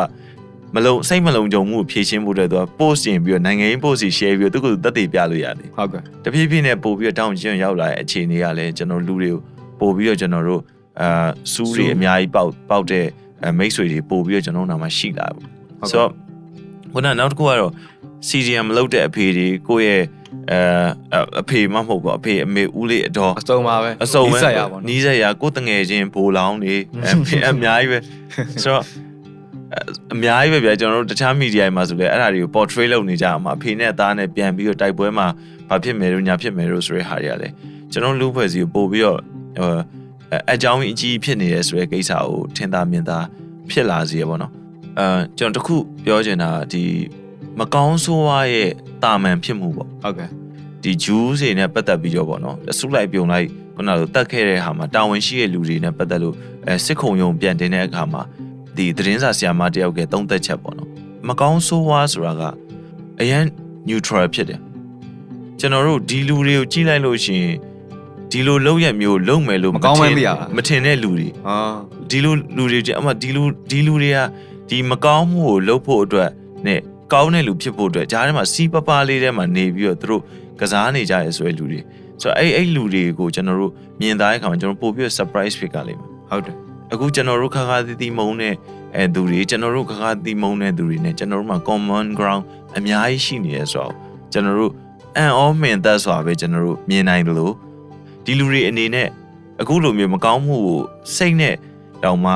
[0.76, 9.40] မလုံစိတ်မလုံခြုံမှုကိုဖြည့်ရှင်းဖို့အတွက်သူက post တင်ပြီးတော့နိုင်ငံရေး post စီ share ပြီးတော့သူကတက်တည်ပြလို့ရတယ်ဟုတ်ကဲ့တဖြည်းဖြည်းနဲ့ပို့ပြီးတော့တောင်းကျင်းရောက်လာတဲ့အခြေအနေကလည်းကျွန်တော်လူတွေကို
[9.80, 10.62] ပို့ပြီးတော့ကျွန်တော်တို့
[11.02, 13.06] အာစူးတွေအများကြီးပေါက်ပေါက်တဲ့
[13.44, 15.48] အဲမိတ်ဆွေတွေပို့ပြီးတော့ကျွန်တော်တို့နာမှာရှိလာဘူး
[15.90, 16.12] ဆိုတော့
[16.94, 17.72] ခုနနောက်တစ်ခုကတော့
[18.28, 20.04] CGM မလုပ်တဲ့အဖေတွေကိုယ့်ရဲ့
[20.52, 26.74] အဲအဖေမဟုတ်ဘူးအဖေအမေဦးလေးအတော်အစုံပါပဲအစုံပဲနီးစပ်ရပါနီးတော့စက်ရကိုယ်တငယ်ချင်းဘိုးလောင်းနေ
[27.06, 28.00] အဖေအများကြီးပဲ
[28.64, 28.84] ဆိုတော့
[29.74, 29.82] အဲ
[30.14, 35.28] အများကြီးပဲဗျာကျွန်တော်တို့တခြားမီဒီယာတွေမှာဆိုလဲအဲ့ဒါတွေကို portray လုပ်နေကြအောင်မှာအဖေနဲ့အသားနဲ့ပြန်ပြီးတော့တိုက်ပွဲမှာ
[35.70, 37.54] ဘာဖြစ်မယ်လို့ညာဖြစ်မယ်လို့ဆိုတဲ့ဟာတွေကလည်း
[37.92, 39.20] ကျွန်တော်လူဖွဲ့စီကိုပို့ပြီးတော့
[39.58, 39.72] ဟို
[40.34, 43.18] အအကြောင်းကြီးအကြီးဖြစ်နေတယ်ဆိုတဲ့ကိစ္စကိုထင်သာမြင်သာ
[43.72, 44.52] ဖြစ်လာစေရပါတော့
[45.00, 45.76] အဲကျွန်တော်တခု
[46.06, 46.84] ပြောချင်တာဒီ
[47.60, 48.70] မကောင်းဆိုးဝါးရဲ့
[49.04, 50.30] တာမန်ဖြစ်မှုပေါ့ဟုတ်ကဲ့
[50.84, 56.36] ဒီဂျူးတွေနဲ့ပတ်သက်ပြီးတော့ပေါ့နော်အစုလိုက်ပြုံလိုက်ခုနကလိုတတ်ခဲ့တဲ့ဟာမှာတာဝန်ရှိတဲ့လူတွေနဲ့ပတ်သက်လို့
[56.68, 58.22] အဲစစ်ခုံရုံပြန်တင်တဲ့အခါမှာ
[58.76, 60.90] ဒီသတင်းစာဆရာမတယောက်ကသုံးသက်ချက်ပေါ့နော်
[61.28, 62.44] မကောင်းဆိုးဝါးဆိုတာက
[63.22, 63.44] အရန်
[63.90, 64.60] neutral ဖြစ်တယ်
[65.60, 67.56] ကျွန်တော်တို့ဒီလူတွေကိုကြည့်လိုက်လို့ရှိရင်
[68.32, 71.58] ဒီလိုလောက်ရက်မျိုးလုံမယ်လို့မကောင်းမှန်းသိရတာမထင်တဲ့လူတွေဟာ
[72.10, 74.18] ဒီလိုလူတွေကြအမဒီလူဒီလူတွေက
[74.70, 76.30] ဒီမကောင်းမှုကိုလုပ်ဖို့အတွက်
[76.66, 76.82] နဲ့
[77.14, 80.22] ကောင်းတဲ့လူဖြစ်ဖို့အတွက်ဂျားထဲမှာစီးပပလေးထဲမှာနေပြီးတော့သူတို့
[80.60, 81.80] ကစားနေကြရဲဆိုတဲ့လူတွေ
[82.22, 86.56] ဆိုတော့အဲ့အဲ့လူတွေကိုကျွန်တော်တို့မြင်သားတဲ့အခါမှာကျွန်တော်ပို့ပြီး surprise ဖြစ်ကြလိမ့်မယ်ဟုတ်တယ်
[86.94, 88.54] အခုကျွန်တော်တို့ခါခါသီးသီးမုံတဲ့
[88.96, 92.44] အဲသူတွေကျွန်တော်တို့ခါခါသီးမုံတဲ့သူတွေ ਨੇ ကျွန်တော်တို့မှာ common ground
[92.78, 93.94] အများကြီးရှိနေရဲဆိုတော့
[94.34, 94.72] ကျွန်တော်တို့
[95.16, 97.54] အန်အောမင်သက်စွာပဲကျွန်တော်တို့မြင်နိုင်တယ်လို့
[98.26, 99.08] ဒီလူတွေအနေနဲ့
[99.62, 100.82] အခုလိုမျိုးမကောင်းမှုကို
[101.16, 101.56] စိတ်နဲ့
[102.04, 102.34] တောင်မှ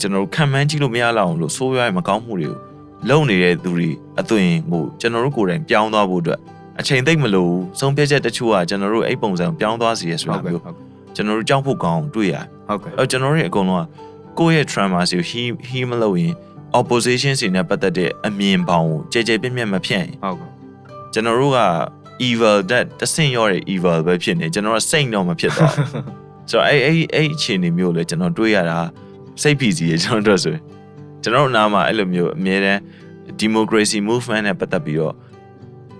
[0.00, 2.69] ကျွန်တော်တို့ခံမှန်းကြည့်လို့မရလောက်အောင်လို့ဆိုးရွားရဲ့မကောင်းမှုတွေကို
[3.08, 3.88] လုံနေတဲ့သူတွေ
[4.20, 6.40] အသွင်ကိုကျွန်တော်တို့ကိုယ်တိုင်ပြောင်းသွားဖို့အတွက်
[6.80, 13.86] အချိန်သိမ့်မလို့ဘူးဆုံးဖြတ်ချက်တချို့ကကျွန်တော်တို့အဲ့ပုံစံကိုပြောင်းသွားစီရဆိုတာဟုတ်ကဲ့မျိုးဟုတ်ကဲ့ကျွန်တော်တို့ကြောက်ဖို့ကောင်းအောင်တွေ့ရတယ်ဟုတ်ကဲ့အဲ့တော့ကျွန်တော်တို့ရဲ့အကုန်လုံးက
[14.38, 16.34] ကိုယ့်ရဲ့ trauma စီကို heal heal မလုပ်ရင်
[16.80, 20.48] opposition စီနဲ့ပတ်သက်တဲ့အမြင်ပေါင်းကိုကြဲကြဲပြန့်ပြန့်မဖြစ်ရင်ဟုတ်ကဲ့
[21.12, 21.60] ကျွန်တော်တို့က
[22.28, 25.86] evil that တဆင့်ရောတဲ့ evil ပဲဖြစ်နေကျွန်တော်က saint တော့မဖြစ်တော့ဘူး
[26.50, 28.78] ဆိုတော့အဲ့အဲ့အဲ့အခြေအနေမျိုးလေကျွန်တော်တွေးရတာ
[29.42, 30.62] စိတ်ဖိစီးရကျွန်တော်တို့ဆိုရင်
[31.22, 32.80] ကျွန်တော်တို့နားမှာအဲ့လိုမျိုးအမြဲတမ်း
[33.42, 35.14] democracy movement နဲ့ပတ်သက်ပြီးတော့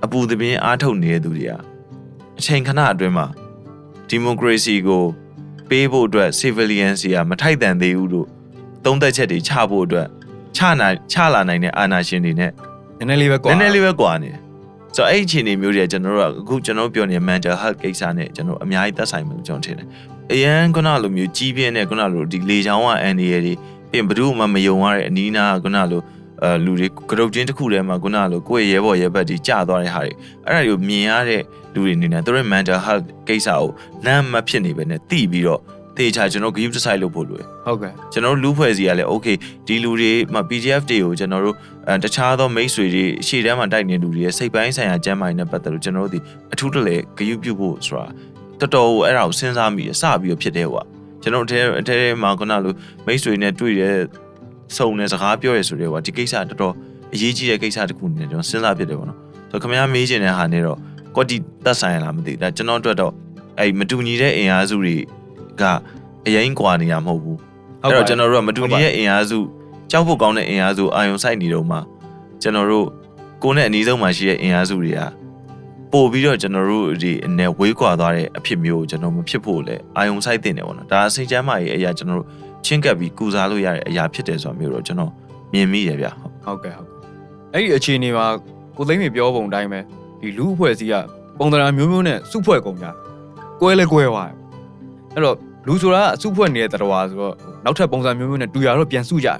[0.05, 1.53] အပူသပင်းအားထုတ်နေတဲ့သူတွေက
[2.39, 3.27] အချိန်ခဏအတွင်းမှာ
[4.13, 5.05] democracy ကို
[5.71, 8.27] ပေးဖို့အတွက် civilian စီကမထိုက်တန်သေးဘူးလို့
[8.85, 10.07] သုံးသက်ချက်တွေချဖို့အတွက်
[10.57, 12.51] ချနိုင်ချလာနိုင်တဲ့အာဏာရှင်တွေနဲ့
[12.99, 14.41] နည်းနည်းလေးပဲကွာနည်းနည်းလေးပဲကွာနေတယ်
[14.97, 19.87] ဆိုတော့အဲ့ဒီအခြေအနေမျိုးတွေကကျွန်တော်တို့ကအခုကျွန်တော်တို့ပြောနေတဲ့ mental health ကိစ္စနဲ့ကျွန်တော်အများကြီးသက်ဆိုင်မယ်လို့ကျွန်တော်ထင်တယ်
[20.33, 23.55] အရန်ခုနလိုမျိုးကြီးပြင်းတဲ့ခုနလိုဒီလေချောင်းကအန်ဒီရယ်တွေ
[23.93, 26.03] ပြင်ဘယ်သူမှမယုံရတဲ့အနီးနားကခုနလို
[26.43, 30.13] အဲလူတွေကရုတ်ချင်းတစ်ခုတည်းမှာခုနလိုကိုယ့်ရဲ့ရဲဘော်ရဲဘက်တွေကြာသွားတဲ့ဟာတွေ
[30.47, 31.43] အဲ့ဒါတွေကိုမြင်ရတဲ့
[31.75, 33.69] လူတွေအနေနဲ့သူတို့ရဲ့ mental health ကိစ္စကို
[34.05, 35.61] လမ်းမဖြစ်နေပဲနဲ့တိပြီးတော့
[35.97, 41.57] တေချာကျွန်တော် give decide လုပ်ဖို့လိုတယ်ဟုတ်ကဲ့ကျွန်တော်တို့လူဖွဲ့စီကလည်း okay ဒီလူတွေမှာ PDF တွေကိုကျွန်တော်တို့
[41.89, 46.19] အဲတခြားသောမိတ်ဆွေတွေရှေ့တန်းမှာတိုက်နေလူတွေရဲ့စိတ်ပိုင်းဆိုင်ရာကျန်းမာရေးနဲ့ပတ်သက်လို့ကျွန်တော်တို့ဒီ
[46.53, 48.07] အထူးတလဲဂရုပြုဖို့ဆိုတာ
[48.61, 52.73] တော်တော်ကိုအဲ့ဒါကိုစဉ်းစားမိရစပြီးတော့ဖြစ်တယ်ဟိုက ကျွန်တော်အထဲအထဲမှာခုနလို
[53.07, 53.97] မိတ်ဆွေနဲ့တွေ့တဲ့
[54.77, 56.75] စုံနဲ့စကားပြောရဆိုတဲ့ဟိုကဒီကိစ္စတော်တော်
[57.15, 59.19] အရေးကြီးတဲ့ကိစ္စတစ်ခုနေကျွန်တော်စဉ်းစားဖြစ်တယ်ပေါ့နော်
[59.51, 60.79] ဆိုတော့ခင်ဗျားမေးချင်တဲ့ဟာနဲ့တော့
[61.17, 63.13] ကွက်တီသက်ဆိုင်ရလားမသိဘူးဒါကျွန်တော်အတွက်တော့
[63.59, 64.97] အဲ့မတူညီတဲ့အင်အားစုတွေ
[65.61, 65.63] က
[66.27, 67.39] အရင်ကွာနေရမဟုတ်ဘူး
[67.83, 69.39] အဲ့တော့ကျွန်တော်တို့ကမတူညီတဲ့အင်အားစု
[69.91, 71.79] ကြောက်ဖို့ကောင်းတဲ့အင်အားစုအာယုံစိုက်နေတော့မှ
[72.43, 72.87] ကျွန်တော်တို့
[73.43, 75.01] ကိုယ်နဲ့အနီးဆုံးမှာရှိတဲ့အင်အားစုတွေက
[75.93, 82.29] ပို့ပြီးတော့ကျွန်တော်တို့ဒီအနေဝေးကွာသွားတဲ့အဖြစ်မျိုးကိုကျွန်တော်မဖြစ်ဖို့လဲအာယုံစိုက်တင်တယ်ပေါ့နော်ဒါအစိတ်ချမ်းမာရေးအရာကျွန်တော်တို့
[82.65, 85.13] ချင်းကပ်ပြီးကုစားလို့ရတဲ့အရာဖြစ်တယ်ဆိုတာမျိုးတော့ကျွန်တော်
[85.53, 87.01] မြင်မိတယ်ဗျဟုတ်ဟုတ်ကဲ့ဟုတ်ကဲ့
[87.53, 88.27] အဲ့ဒီအခြေအနေမှာ
[88.77, 89.81] ကိုသိန်းမြေပြောပုံအတိုင်းပဲ
[90.21, 90.95] ဒီလူအဖွဲ့အစည်းက
[91.39, 92.87] ပုံသဏ္ဍာန်မျိုးမျိုးနဲ့စုဖွဲ့ကုန်ကြ
[93.61, 94.37] ကွဲလဲကွဲသွားတယ်
[95.15, 99.39] အဲ့တော့လူဆိုတာကစုဖွဲ့နေတဲ့တရားဆိုတော့နောက်ထပ်ပုံစံမျိုးမျိုးနဲ့တူရတော့ပြန်စုကြတယ်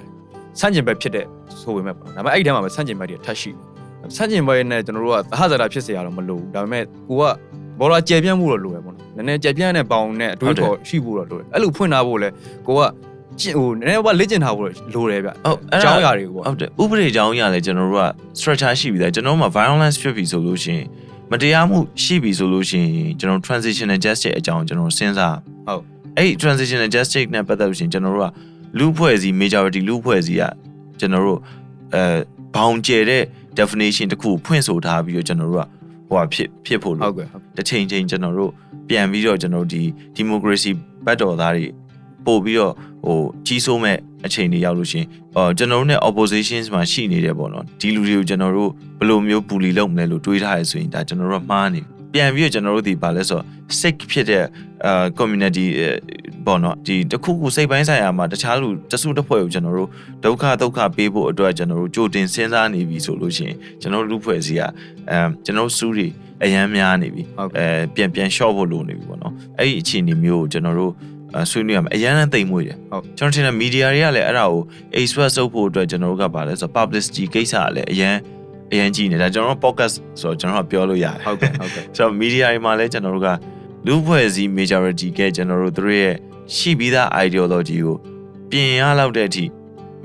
[0.59, 1.25] ဆန့်ကျင်ဘက်ဖြစ်တဲ့
[1.61, 3.70] ဆိုပေမဲ့ပေါ့နော်ဒါပေမဲ့အဲ့ဒီထဲမှာပဲဆန့်ကျင်ဘက်တွေထပ်ရှိတယ်
[4.16, 7.22] ဆန့်ကျင်ဘက်နဲ့ကျွန်တော်တို့ကသဟဇာတာဖြစ်เสียရတော့မလိုဘူးဒါပေမဲ့ကိုက
[7.80, 12.28] ဘောလာကြဲပြန့်မှုတော့လိုပဲပေါ့နော်နည်းနည်းကြဲပြန့်တဲ့ပေါင်နဲ့အတွေးထော်ရှိဖို့တော့လိုတယ်အဲ့လိုဖွင့်ထားဖို့လဲ
[12.66, 12.80] ကိုက
[13.40, 18.06] ကျင့်ဟိုနည်းနည်းဘာလေ့ကျင့်ထားဖို့လိုတယ်ဗျ ဟုတ်အဲ့ အ ဒါ ကြောင်းအရာတွေကိုပေါ့ ဟုတ်တယ်ဥပဒေအကြောင်းအရာလည်းကျွန်တော်တို့က
[18.38, 20.86] structure ရှိပြီးသားကျွန်တော်တို့မှာ violence ဖြစ်ပြီဆိုလို့ရှိရင်
[21.30, 25.82] မတရားမှုရှိပြီဆိုလို့ရှိရင်ကျွန်တော်တို့ transitional justice အကြောင်းကျွန်တော်တို့စဉ်းစား ဟုတ်
[26.16, 28.32] အဲ့ဒီ transitional justice နဲ့ပတ်သက်လို့ရှိရင်ကျွန်တော်တို့က
[28.78, 30.42] လူဖွဲ့စည်း majority လူဖွဲ့စည်းက
[31.00, 31.38] ကျွန်တော်တို့
[31.94, 32.02] အဲ
[32.55, 33.23] ဘောင်ကျဲတဲ့
[33.57, 35.67] definition တစ်ခုကိုဖွင့်ဆိုထားပြီးတော့ကျွန်တော်တို့က
[36.09, 38.51] ဟိုဟာဖြစ်ဖြစ်ဖို့ဟုလို့တ်ကဲ့ဟုတ်တစ်ချိန်ချိန်ကျွန်တော်တို့
[38.89, 39.83] ပြန်ပြီးတော့ကျွန်တော်တို့ဒီ
[40.17, 40.71] democracy
[41.05, 41.65] ဘတ်တော်သားတွေ
[42.25, 42.73] ပို့ပြီးတော့
[43.05, 51.81] ဟိုကြီးစိုးမဲ့အချိန်တွေရောက်လို့ရှရင်အော်ကျွန်တော်တို့ ਨੇ opposition မှာရှိနေတယ်ပေါ့နော်ဒီလူတွေကိုကျွန်တော်တို့ဘယ်လိုမျိုး bully လုပ်မလဲလို့တွေးထားရဆိုရင်ဒါကျွန်တော်တို့ကမှားနေ
[52.13, 53.45] ပြန်ပြီးတော့ကျွန်တော်တို့ဒီဘာလဲဆိုတော့
[53.79, 54.43] sick ဖြစ်တဲ့
[54.85, 55.65] အာ community
[56.45, 59.89] ပေါ့နော်ဒီတစ်ခုခုစိတ်ပိုင်းဆိုင်ရာမှာတခြားလူတစုတစ်ဖွဲ့ကိုကျွန်တော်တို့
[60.23, 64.61] ဒုက္ခဒုက္ခပေးဖို့အတွက်ကျွန်တော်တို့ကြိုတင်စဉ်းစားနေပြီဆိုလို့ရှိရင်ကျွန်တော်တို့လူဖွဲ့စည်းက
[65.09, 66.07] အဲကျွန်တော်တို့စူးတွေ
[66.43, 70.91] အရန်များနေပြီဟုတ်ကဲ့အဲပြန်ပြန် short ဖို့လိုနေပြီပေါ့နော်အဲ့ဒီအခြေအနေမျိုးကိုကျွန်တော်တို့
[71.35, 74.63] အဲဆွေးနွေးရမယ်အရန်သိမ့်မွေးတယ်ဟုတ်ကျွန်တော်ထင်တယ် media တွေကလည်းအဲ့ဒါကို
[74.99, 78.15] express လုပ်ဖို့အတွက်ကျွန်တော်တို့ကပါလဲဆိုတော့ publicity ကိစ္စကလည်းအရန်
[78.71, 83.29] အရန်ကြီးနေဒါကျွန်တော်တို့ podcast ဆိုတော့ကျွန်တော်တို့ကပြောလို့ရတယ်ဟုတ်ကဲ့ဟုတ်ကဲ့ဆိုတော့ media တွေမှာလည်းကျွန်တော်တို့က
[83.85, 86.15] လူဖွဲ့စည်း majority ကကျွန်တော်တို့တို့ရဲ့
[86.55, 87.97] ရှိပြီးသား ideology ကို
[88.49, 89.45] ပြင်ရလောက်တဲ့အထိ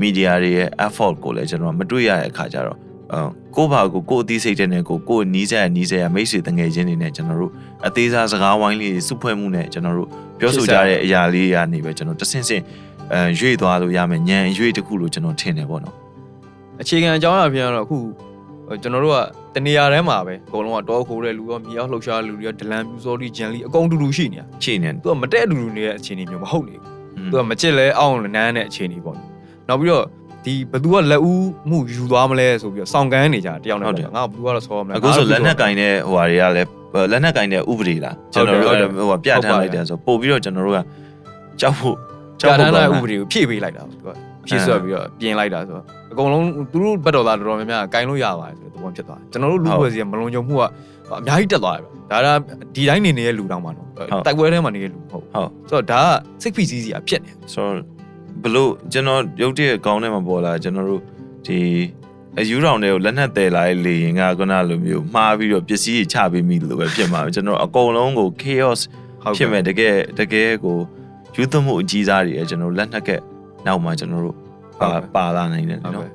[0.03, 2.79] media တွေရဲ့ effort ကိုလည်းကျွန်တော်တို့မတွေ့ရတဲ့အခါကျတော့
[3.13, 3.17] အ
[3.57, 7.53] ကိုယ့်ဘာကိုကိုယ်အသိစိတ်တဲ့နဲ့ကိုကိုယ်နီးစက်နီးစက်ရမိတ်ဆွေတငယ်ချင်းတွေနဲ့ကျွန်တော်တို့
[7.87, 12.63] အသေးစားစကားဝိုင်းလေးတွေစုဖွဲ့မှုနဲ့ကျွန်တော်တို့ပြောဆိုကြတဲ့အရာလေးတွေကနေပဲကျွန်တော်တဆင့်ဆင့်
[13.13, 15.95] အဲရွေ့သွားလို့ရမယ်ညံရွေ့တစ်ခုလို့ကျွန်တော်ထင်တယ်ပေါ့နော်
[16.81, 18.26] အခြေခံအကြောင်းအရာပြန်တော့အခုဟို
[18.83, 19.19] ကျွန်တော်တို့က
[19.55, 29.17] တနေရာထဲမှာပဲအကုန်လုံးကတောခိုးတဲ့လူရောမြေအောင်လှုပ်ရှားတဲ့လူတွေရောဒလန်ပြူစောတိဂျန်လီအကုန်တူတူရှိနေတာချိနေသူကမတက်အတူတူနေတဲ့အခြေအနေမျိုးမဟုတ်နေဘူးသူကမချစ်လဲအောင်းလဲနန်းတဲ့အခြေအနေပေါ့
[29.69, 30.05] နောက်ပြီးတော့
[30.45, 40.81] ဒီဘသူကလက်ဦးမှုယူသွားမလဲဆိုပြီးတော့စောင့်ကန်းနေကြတယောက်နဲ့ငါဘသူကတော့ဆောမလဲအခုဆိုလက်နက်ကင်တဲ့ဟိုဟာတွေကလည်းလက်နက်ကင်တဲ့ဥပဒေလားကျွန်တော်တို့ဟိုဟာပြဋ္ဌာန်းလိုက်တယ်ဆိုပို့ပြီးတော့ကျွန်တော်တို့က
[41.61, 41.97] ကြောက်ဖို့
[42.41, 44.09] ကြာတန်းတဲ့ဥပဒေကိုဖြည့်ပေးလိုက်တာသူက
[44.49, 52.29] ဖြည့်ဆွဲပြီးတော့ပြင်လိုက်တာဆိုတော့အကုန်လုံးသူတို့ဘက်တော်သားတော်တော်များများကင်လို့ရပါတယ်ဆိုတဲ့သဘောဖြစ်သွားတယ်ကျွန်တော်တို့လူ့ဘွယ်စီကမလုံခြုံမှုကအများကြီးတက်သွားတယ်ဗျဒါက
[52.75, 53.87] ဒီတိုင်းနေနေတဲ့လူတောင်ပါတော့
[54.27, 57.77] တိုက်ပွဲထဲမှာနေတဲ့လူမဟုတ်ဟုတ်ဆိုတော့ဒါကစိတ်ဖိစီးစီကဖြစ်နေဆိုတော့
[58.43, 61.03] ဘလို့ကျွန်တော်ရုပ်တရက်ကောင်းထဲမှာပေါ်လာကျွန်တော်တို့
[61.47, 61.59] ဒီ
[62.39, 68.81] အယူတော်တွေကိုလက်နက်တယ်လာတဲ့လေရင်ကခုနလိုမျိုးမှားပြီးတော့ပစ္စည်းတွေချပေးမိလို့ပဲဖြစ်မှာပဲကျွန်တော်အကုန်လုံးကို chaos
[69.37, 70.79] ဖြစ်မဲ့တကယ်တကယ်ကို
[71.37, 73.11] ယူသမှုအကြီးစားတွေကျွန်တော်လက်နက်က
[73.66, 74.36] နောက်မှာကျွန်တော်တို့
[74.80, 76.12] ပါပါလာနိုင်တယ် ဟုတ် နော် ကဲ့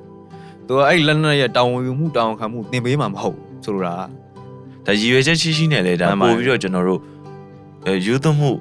[0.67, 3.95] သူကအဲ့လက်နက်ရဲ့တောင်းဝန်ယူမှုတောင်းခံမှုသင်ပေးမှာမဟုတ်ဆိုလိုတာ
[4.85, 7.01] ဒါရည်ရွယ်ချက်ရှိရှိနဲ့လေဒါ မှန်ပါ ပို့ပြီးတော့ကျွန်တော်တို့
[7.85, 8.51] အဲယူသမှု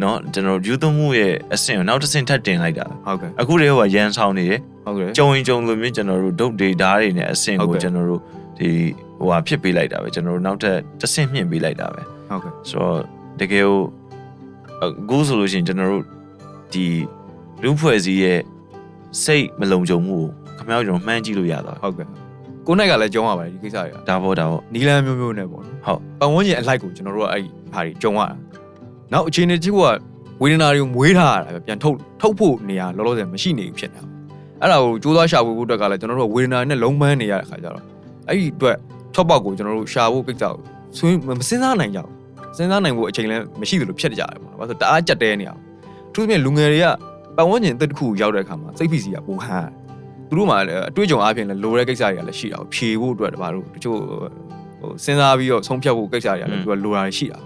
[0.00, 8.20] เนาะကျွန်တော်ယူသမှုရဲ့အဆင့်ကိုနောက်တစ်ဆင့်ထပ်တင်လိုက်တာ ဟုတ်ကဲ့ အခုတည်းကရန်ဆောင်နေတယ် ဟုတ်ကဲ့ ကြုံရင်ကြုံလို့မျိုးကျွန်တော်တို့ဒုတ်ဒေတာတွေနဲ့အဆင့် ဟုတ် ကို ကဲ့ ကျွန်တော်တို့
[8.58, 8.68] ဒီ
[9.18, 12.98] ဟိုဟာဖြစ်ပေးလိုက်တာပဲကျွန်တော်တို့နောက်ထပ်တစ်ဆင့်မြင့်ပေးလိုက်တာပဲ ဟုတ်ကဲ့ ဆိုတော့
[13.40, 13.78] တကယ်ကို
[14.84, 16.04] အခုဆိုလို့ရှိရင်ကျွန်တော်တို့
[16.72, 16.86] ဒီ
[17.63, 18.39] လူဖွဲ့စည်းရဲ့
[19.23, 20.17] စိတ်မလုံခြုံမှု
[20.57, 22.07] ကိုခင်ဗျားတို့ကျွန်တော်မှန်းကြည့်လို့ရတော့ဟုတ်ကဲ့
[22.67, 28.35] ကိုနိုင်ကလည်းကြုံရပါတယ်ဒီကိစ္စတွေကဒါပေါ့ဒါပေါ့နီလန်မျိုးမျိုးနဲ့ပေါ့နော်ဟုတ်ပတ်ဝန်းကျင်အလိုက်ကိုကျွန်တော်တို့ကအဲ့ဒီဟာတွေကြုံရတာ
[29.13, 29.87] နောက်အခြေအနေတစ်ခုက
[30.41, 34.03] ဝေဒနာတွေကိုမွေးထားရတာပဲပြန်ထုတ်ထုတ်ဖို့နေရာလောလောဆယ်မရှိနေဘူးဖြစ်နေတာ
[34.61, 37.83] အဲ့ဒါကိုကြိုးစားရှာဖို့အတွက်ကလည်းကျွန်တော်တို့ကဝေဒနာနဲ့လုံးပန်းနေရတဲ့ခါကျတော့
[38.27, 38.77] အဲ့ဒီအတွက်
[39.13, 40.55] ထွက်ပေါက်ကိုကျွန်တော်တို့ရှာဖို့ကိစ္စကို
[40.97, 45.59] ဆွေးမစဉ်းစားနိုင်ကြဘူးစဉ်းစားနိုင်ဖို့အချိန်လည်းမရှိသလိုဖြစ်ကြတယ်ပေါ့နော်ဘာလို့လဲဆိုတော့တအားကြက်တဲနေအောင်
[46.09, 46.85] အထူးသဖြင့်လူငယ်တွေက
[47.37, 49.71] ပတ်ဝန်းကျင်အသစ်တစ်ခုကိုရောက်တဲ့အခါမှာစိတ်ဖိစီးကပူဟန်းရတယ်
[50.29, 53.97] သူတို့မှလည်းအတွေ့အကြုံအားဖြင့်လည်းလိုတဲ့ကိစ္စတွေကလည်းရှိတာကိုဖြေဖို့အတွက်တပါတို့တချို့
[54.79, 57.39] ဟိုစဉ်းစားပြီးတော့ဆုံးဖြတ်ဖို့ကိစ္စတွေကလည်းသူကလိုတာတွေရှိတာ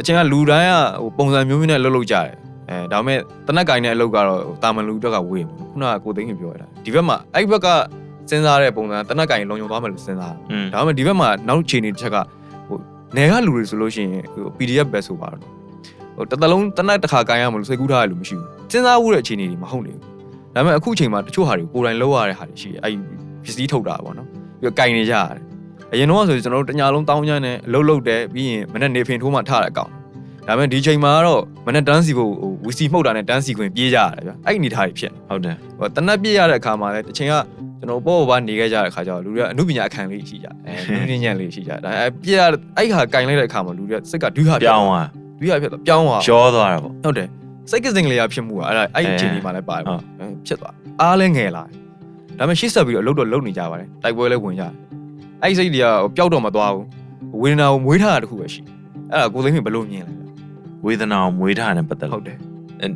[0.00, 2.26] အချိန်ကလူတိုင်းကဟိုပုံစံမျိုးမျိုးနဲ့လှုပ်လှုပ်ကြတယ်
[2.70, 7.68] အဲဒါပေမဲ့တနက်ကင်တဲ့အလုပ်ကတော့တာမန်လူအတွက်ကဝေးမှာခုနကကိုသိန်းကပြောရတာဒီဘက်မှာအဲ့ဘက်က
[8.30, 12.16] စဉ်းစားတဲ့ပုံစံတနက်ကင်လုံုံသွားမယ်လို့စဉ်းစားอืมဒါပေမဲ့ဒီဘက်မှာနောက်ခြေနေတစ်ချက်က
[12.68, 12.78] ဟို
[13.16, 15.42] နယ်ကလူတွေဆိုလို့ရှိရင်ဟို PDF ပဲဆိုပါတော့
[16.16, 20.02] ဟိုတစ်သလုံးတစ်နက်တစ်ခါကိုင်းရမလို့စိတ်ကူးထားရလို့မရှိဘူး စဉ်းစားဖို့တဲ့အခြေအနေတွေမဟုတ်နေဘူး
[20.54, 22.94] ဒါပေမဲ့အခုချိန်မှာတချို့ဟာတွေကိုယ်တိုင်လောက်ရတဲ့ဟာတွေရှိတယ်အဲ့
[23.44, 24.28] ပစ္စည်းထုတ်တာပေါ့နော်
[24.60, 25.40] ပြီးတော့ကိုင်းနေကြရတယ်
[25.92, 29.90] အရင်တော့ဆိုကျွန်တော်တို့တညာလုံးတောင်းချမ်းနဲ့အလုပ်လုပ်တယ်ပြီးရင်မနေ့နေဖင်ထိုးမှထတဲ့အကောင်
[30.46, 37.34] ဒါပေမဲ့ဒီချိန်မှာကတော့မနေ့တန်းစီဖို့ဟိုဝီစီမှုတ်တာနဲ့တန်းစီခွင့်ပြေးကြရတယ်ဗျအဲ့ဒီအနေထားတွေဖြစ်နေဟုတ်တယ်ဟိုတနက်ပြည့်ရတဲ့အခါမှာလည်းတစ်ချိန်က
[37.78, 40.74] ကျွန်တော်ပေါ့ပေါ့ပါနေခဲ့ကြတဲ့အခါကျတော့လူတွေကအမှုပညာအခန်းလေးရှိကြအဲ
[41.10, 42.42] လူညံ့လေးရှိကြဒါအဲပြည့်ရ
[42.76, 45.06] အဲ့ဟာကင်လိုက်တဲ့အခါမှာလူတွေကစိတ်ကဒွိဟာပြောင်းသွား
[45.40, 47.28] ဒွိဟာဖြစ်တော့ပြောင်းသွားရောသွားတာပေါ့ဟုတ်တယ်
[47.70, 51.74] စိတ်ကစင်ကလေးရဖြစ်မှုကအဲ့ဒါအဲ့ဒီအချိန်ဒီမှာလည်းပါတယ်ဟုပေါ့အဲဖြစ်သွားအားလည်းငယ်လာတယ်
[52.38, 54.72] ဒါပေမဲ့ရှေ့ဆက်ပြီးတော့အလုပ်တော့လုပ်နေကြပါတယ်တိုက်ပွဲလည်းဝင်ကြတယ်
[55.42, 56.86] အဲ့ဒီစိတ်တွေကပျောက်တော့မသွားဘူး
[57.42, 58.60] ဝေဒနာကိုမွေးထားတာတခုပဲရှိ
[59.12, 60.14] အဲ့ဒါကိုသိမ်းမြင်ဘယ်လိုမြင်လဲ
[60.84, 62.38] ဝေဒနာကိုမွေးထားတဲ့ပတ်သက်ဟုလို့တ်တယ်
[62.80, 62.86] အဲ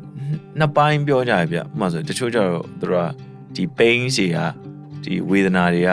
[0.58, 3.08] နှစ်ပိုင်းပြောကြရပြဥပမာဆိုတချို့ကျတော့သူတို့က
[3.54, 4.38] ဒီ pain တွေက
[5.04, 5.90] ဒီဝေဒနာတွေက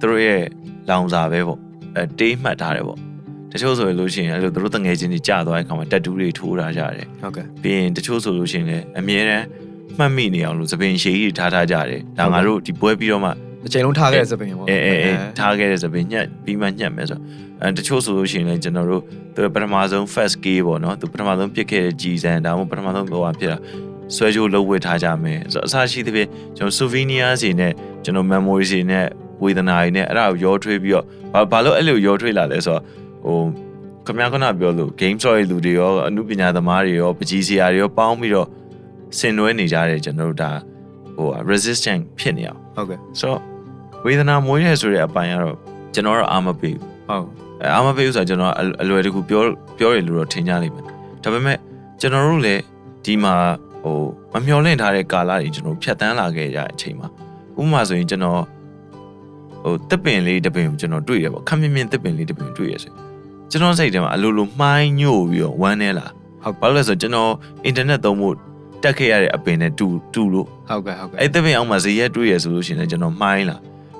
[0.00, 0.42] သူတို့ရဲ့
[0.88, 1.58] လောင်စာပဲပေါ့
[1.96, 3.00] အဲတေးမှတ်ထားတယ်ပေါ့တ
[3.62, 9.44] ချို့ဆိုလို့ရှိရင်အဲ့လိုသူတို့တငယ်ချင်းတွေကြာသွားတဲ့ခါမှာတက်တူးတွေထိုးထားကြတယ်ဟုတ်ကဲ့ပြီးရင်တချို့ဆိုလို့ရှိရင်လည်းအမြဲတမ်း
[9.98, 13.30] မှတ်မိနေအောင်လို့သပင်ရှည်ကြီးထားထားကြတယ်ဒါငါတို့ဒီပွဲပြီးတော့မှ
[13.66, 17.22] အချိန်လုံးထားခဲ့တဲ့စပင်ပေါ့အဲအဲအဲထားခဲ့တဲ့သပင်ညက်ပြီးမှညက်မယ်ဆိုတော့
[17.62, 19.02] အဲတချို့ဆိုလို့ရှိရင်လည်းကျွန်တော်တို့
[19.34, 23.58] သူပထမဆုံး first key ပေါ့နော်သူပထမဆုံးပြစ်ခဲ့တဲ့ကြည်စံဒါမှမဟုတ်ပထမဆုံးဟိုဟာဖြစ်တာ
[24.14, 27.72] ဆွဲကြိုးလုံးဝထားကြမယ်ဆိုတော့အစားရှိသဖြင့်ကျွန်တော် souvenir စီနဲ့
[28.04, 29.06] ကျွန်တော် memory စီနဲ့
[29.42, 32.82] ဝေဒနာတွေနဲ့အဲ့ဒါကိုရောထွေးပြီးတော့ဘာဘာလို့အဲ့လိုရောထွေးလာလဲဆိုတော့
[33.26, 33.40] ဟို
[34.06, 38.48] ခမရခဏပြောလို့ game story လူတွေရောအမှုပညာသမားတွေရောပကြီးစရာတွေရောပေါင်းပြီးတော့
[39.18, 40.50] ဆင်နွှဲနေကြတယ်ကျွန်တော်တို့ဒါ
[41.16, 43.40] ဟို resistant ဖြစ်နေအောင်ဟုတ်ကဲ့ဆိုတော့
[44.04, 45.56] ဝေဒနာမွေးရဲဆိုတဲ့အပိုင်းကတော့
[45.94, 47.24] ကျွန်တော်တော့အာမပေးဘူးဟုတ်
[47.62, 49.42] အဲအာမပေးဘူးဆိုတော့ကျွန်တော်အအလွယ်တကူပြော
[49.78, 50.84] ပြောရလို့တော့ထင်ကြလိမ့်မယ်
[51.22, 51.58] ဒါပေမဲ့
[52.00, 52.62] ကျွန်တော်တို့လည်း
[53.04, 53.34] ဒီမှာ
[53.82, 53.98] ဟို
[54.32, 57.08] မမျှော်လင့်ထားတဲ့ကာလတွေကျွန်တော်ဖြတ်တန်းလာခဲ့ကြတဲ့အချိန်မှာ
[57.60, 58.42] ဥပမာဆိုရင်ကျွန်တော်
[59.64, 62.92] ဟိုတစ်ပင်လေးတစ်ပင်ကိုကျွန်တော်တွေ့ရပေါ့ခက်မြင့်မြင့်တစ်ပင်လေးတစ်ပင်တွေ့ရဆို
[63.50, 66.06] ကျွန်တော်စိတ်ထဲမှာအလိုလိုမှိုင်းညို့ပြီးတော့ဝမ်းနေလာ
[66.42, 67.32] ဟုတ်ဘာလို့လဲဆိုတော့ကျွန်တော်
[67.64, 68.34] အင်တာနက်သုံးဖို့
[68.82, 73.56] တက်ခဲ့ရတဲ့အပင်နဲ့တူတူလို့ဟုတ်ကဲ့ဟုတ်ကဲ့အဲ့တပင်အောင်မှာဇေရက်တွေ့ရဆိုလို့ရှိရင်လည်းကျွန်တော်မှိုင်းလာ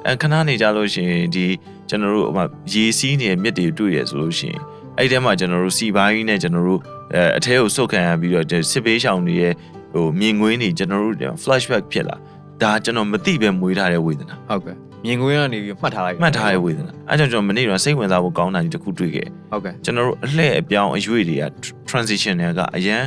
[0.06, 1.46] အဲခဏနေကြလို့ရှိရင်ဒီ
[1.88, 4.60] ကျွန်တော်တို့ဟိုမှာရေစီးနေတဲ့မြစ်တွေတွေ့ရဆိုလို့ရှိရင်
[4.98, 6.80] အဲ့ထဲမှာကျွန်တော်တို့စီပိုင်းနဲ့ကျွန်တော်တို့
[7.14, 9.52] အဲအထဲကိုစုတ်ခံရပြီးတော့ဒီစစ်ပေးရှောင်တွေရဲ့
[9.92, 12.16] ဟိုမြင်ကွင်းတွေကျွန်တော်တို့ flashback ဖြစ်လာ
[12.62, 21.44] ဒါကျွန်တော်မသိပဲမွေးထားတဲ့ဝေဒနာဟုတ်ကဲ့ မြင်ကွင်းကနေပြီးမှတ်ထားလိုက်မှတ်ထားတဲ့ဝေဒနာအဲကြောင့်ကျွန်တော်မနေ့ကစိတ်ဝင်စားဖို့ကောင်းတာကြီးတစ်ခုတွေ့ခဲ့ဟုတ်ကဲ့ကျွန်တော်တို့အလှည့်အပြောင်းအရွေတွေက
[21.88, 23.02] transition တွေကအရန်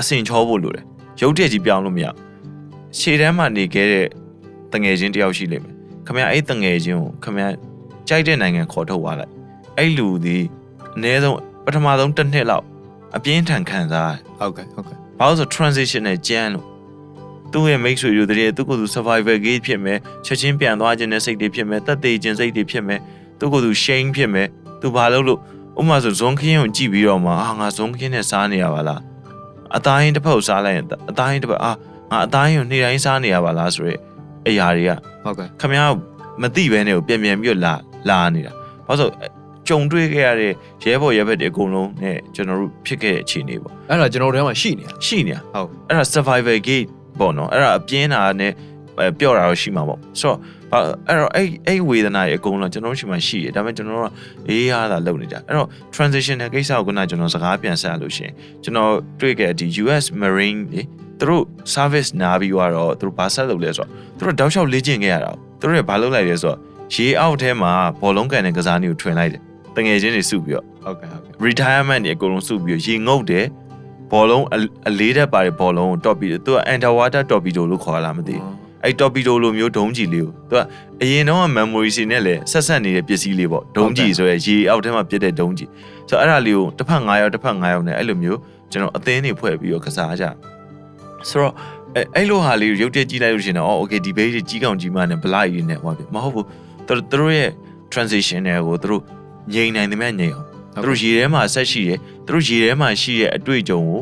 [0.00, 0.84] အဆင်ချောဖို့လိုတယ်
[1.20, 2.16] ရုပ်တရက်ကြီးပြောင်းလို့မရဘူး
[2.98, 4.06] ရှေ့တန်းမှာနေခဲ့တဲ့
[4.72, 5.74] တငယ်ချင်းတယောက်ရှိလိမ့်မယ်
[6.06, 7.46] ခမရအဲ့တငယ်ချင်းကိုခမရ
[8.08, 9.32] ကြိုက်တဲ့နိုင်ငံခေါ်ထုတ်သွားလိုက်
[9.78, 10.38] အဲ့လူဒီ
[10.96, 12.64] အနည်းဆုံးပထမဆုံးတစ်နှစ်လောက်
[13.16, 16.66] အပြင်းထန်ခံစားရတယ်ဟုတ်ကဲ့ဟုတ်ကဲ့ဘာလို့ဆို transition နဲ့ကြမ်းလို့
[17.52, 23.00] သူ့ရဲ့ make sure ယူတဲ့သူကသူ survival gate ဖြစ်မယ်ချက်ချင်းပြန်သွားခြင်းနဲ့စိတ်တွေဖြစ်မယ်တက်သေးခြင်းစိတ်တွေဖြစ်မယ်
[23.38, 24.48] သူကသူ shame ဖြစ်မယ်
[24.80, 25.38] သူဘာလို့လို့
[25.80, 29.00] ဥပမာဆိုဇွန်ခင်းကိုကြည့်ပြီးတော့မှအာငါဇွန်ခင်းနဲ့စားနေရပါလား
[29.76, 31.72] အသားရင်တစ်ဖက်ကိုစားလိုက်ရင်အသားရင်တစ်ဖက်အာ
[32.10, 33.94] ငါအသားရင်ကိုနေ့တိုင်းစားနေရပါလားဆိုရဲ
[34.48, 34.90] အရာတွေက
[35.24, 35.80] ဟုတ်ကဲ့ခမရ
[36.42, 37.74] မသိဘဲနဲ့ကိုပြန်ပြန်ပြီးတော့လာ
[38.08, 38.52] လာနေတာ
[38.86, 39.28] ဘာလို့ဆို
[39.68, 46.88] ကြကြုံတွေ့ခဲ့ရတဲ့ရဲဘော်ရဲဘက်တွေအကုန်လုံးနဲ့ကျွန်တော်တို့ဖြစ်ခဲ့တဲ့အခြေအနေပေါ့အဲ့ဒါကျွန်တော်တို့ထဲမှာရှိနေတာရှိနေဟုတ်အဲ့ဒါ survival gate
[47.18, 48.52] ပေါ့နော်အဲ့ဒါအပြင်းတာနဲ့
[48.98, 50.38] အဲပျော့တာတော့ရှိမှာပေါ့ဆိုတော့
[50.70, 54.12] ဘာအဲ့တော့အဲ့အဲ့ဝေဒနာတွေအကုန်လုံးကျွန်တော်တို့ရှိမှရှိတယ်ဒါပေမဲ့ကျွန်တော်တို့က
[54.48, 60.82] အေးအားသာလုပ်နေကြအဲ့တော့ transitional ကိစ္စကိုခုနကကျွန်တော်စကားပြန်ဆက်ရလို့ရှိရင်ကျွန်တော်တွေ့ခဲ့ဒီ US Marine လေ
[61.20, 61.44] သူတို့
[61.74, 66.58] service နာပြီးတော့သူတို့ဘာဆက်လုပ်လဲဆိုတော့သူတို့တောက်လျှောက်လေ့ကျင့်ခဲ့ရတာသူတို့ကဘာလုပ်လိုက်လဲဆိုတော့
[66.94, 69.42] ရေအောက်ထဲမှာဘောလုံးကန်တဲ့ကစားနည်းကိုထွင်လိုက်တယ်
[69.76, 73.46] တငယ်ချင်းတွေစုပြီးတော့ဟုတ်ကဲ့ဟုတ်ကဲ့ retirement တွေအကုန်လုံးစုပြီးတော့ရေငုပ်တယ်
[74.12, 78.44] ဘောလုံးအအလေးတက်ပါတဲ့ဘောလုံးကိုတော့ပြီးတော့သူက underwater torpedo လို့ခေါ်လာမသိဘူး
[78.84, 80.62] အဲ့ torpedo လိုမျိုးဒုံးကြီးလေးကိုသူက
[81.02, 85.68] အရင်တော့ memory စီနဲ့လည်းဆက်ဆက်နေတဲ့ပစ္စည်းလေးပေါ့ဒုံးကြီးဆိုရယ်ရေအောက်ထဲမှာပြစ်တဲ့ဒုံးကြီး
[86.08, 88.38] ဆိုတော့အဲ့ဒါလေးကိုတစ်ဖက်9ရောက်တစ်ဖက်9ရောက်နဲ့အဲ့လိုမျိုး
[88.70, 90.24] ကျွန်တော်အသင်းတွေဖွဲ့ပြီးတော့ကစားကြ
[91.28, 91.52] ဆိုတော့
[91.94, 96.46] အဲ့အဲ့လိုဟာလေးကိုရုပ်တရက်ကြည့်လိုက်လို့ရှရင်တော့အော် okay ဒီဘေးကြီးကြီးကောင်ကြီးမနဲ့ဘလိုက်ရင်းနဲ့ဟောပြီမဟုတ်ဘူး
[96.86, 97.50] သူတို့သူတို့ရဲ့
[97.92, 99.02] transition တွေကိုသူတို့
[99.52, 104.00] ငြိမ်နိုင်တယ်မြတ်ငြိမ်အောင်သူတို့ရေထဲမှာဆက်ရှိတယ် သူတို့ရေထဲမှာရှိတဲ့အတွေ့အကြုံကို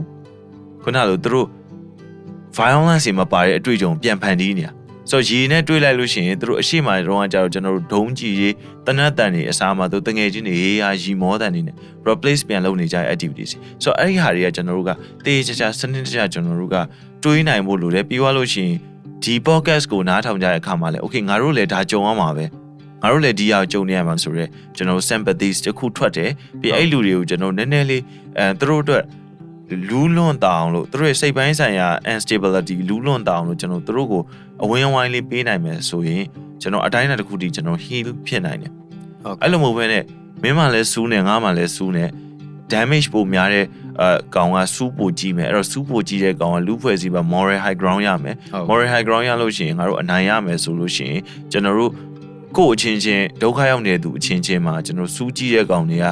[0.83, 1.47] ခုနလိုသူတို့
[2.57, 4.73] violence တွေမပါတဲ့အတွေ့အကြုံပြန်ဖန်တီးနေတာ
[5.11, 8.55] ဆိုတော့ရေနဲ့တွေးလိုက်လို့ရှိရင်သူတို့အရှိမတော့ကကြတော့ကျွန်တော်တို့ဒုံးကြီးရေး
[8.87, 11.77] တနတ်တန်တွေအစားမှာသူတငယ်ချင်းတွေရေးဟာရီမောတန်တွေနဲ့
[12.09, 13.51] replace ပြန်လုပ်နေကြတဲ့ activities
[13.83, 14.91] ဆိုတော့အဲ့ဒီဟာတွေကကျွန်တော်တို့က
[15.25, 16.77] တေးချာချာစနစ်တကျကျွန်တော်တို့က
[17.25, 18.77] တွေးနိုင်ဖို့လိုတယ်ပြီးသွားလို့ရှိရင်
[19.23, 22.45] ဒီ podcast ကိုနားထောင်ကြတဲ့အခါမှာလည်း okay ငါတို့လည်းဒါကြုံရမှာပဲ
[23.03, 28.03] ငါတို့လည်းဒီဟာကိုကြုံနေရမှာဆိုတော့ကျွန်တော် sympathies တစ်ခုထွက်တယ်ပြီးအဲ့လူတွေကိုကျွန်တော်နည်းနည်းလေး
[28.39, 29.05] အဲသူတို့အတွက်
[29.89, 34.23] လူးလွန်တောင်လို့သူတို့ရဲ့စိတ်ပိုင်းဆိုင်ရာ instability လူးလွန်တောင်လို့ကျွန်တော်သူတို့ကို
[34.63, 36.25] အဝင်းအဝိုင်းလေးပေးနိုင်မယ်ဆိုရင်
[36.61, 38.73] ကျွန်တော်အတိုင်းအတာတစ်ခုတည်းကျွန်တော် heal ဖြစ်နိုင်တယ်
[39.25, 40.05] ဟုတ်ကဲ့အဲ့လိုမဟုတ်ဘဲနဲ့
[40.43, 42.05] မင်းမှလည်းစူးနေငါမှလည်းစူးနေ
[42.73, 43.65] damage ပိုများတဲ့
[44.01, 51.21] အဲကောင်ကစူးပိုကြီးမယ်အဲ့တော့စူးပိုကြီးတဲ့ကောင်ကလူဖွဲ့စီပါ moral high ground ရမယ်ဟုတ် moral high ground ရလို့ရှိရင်ငါတို့အနိုင်ရမယ်ဆိုလို့ရှိရင်
[51.53, 51.91] ကျွန်တော်တို့
[52.57, 56.07] ကိုယ့်အချင်းချင်းဒုက္ခရောက်နေတဲ့သူအချင်းချင်းမှာကျွန်တော်စူးကြီးတဲ့ကောင်တွေက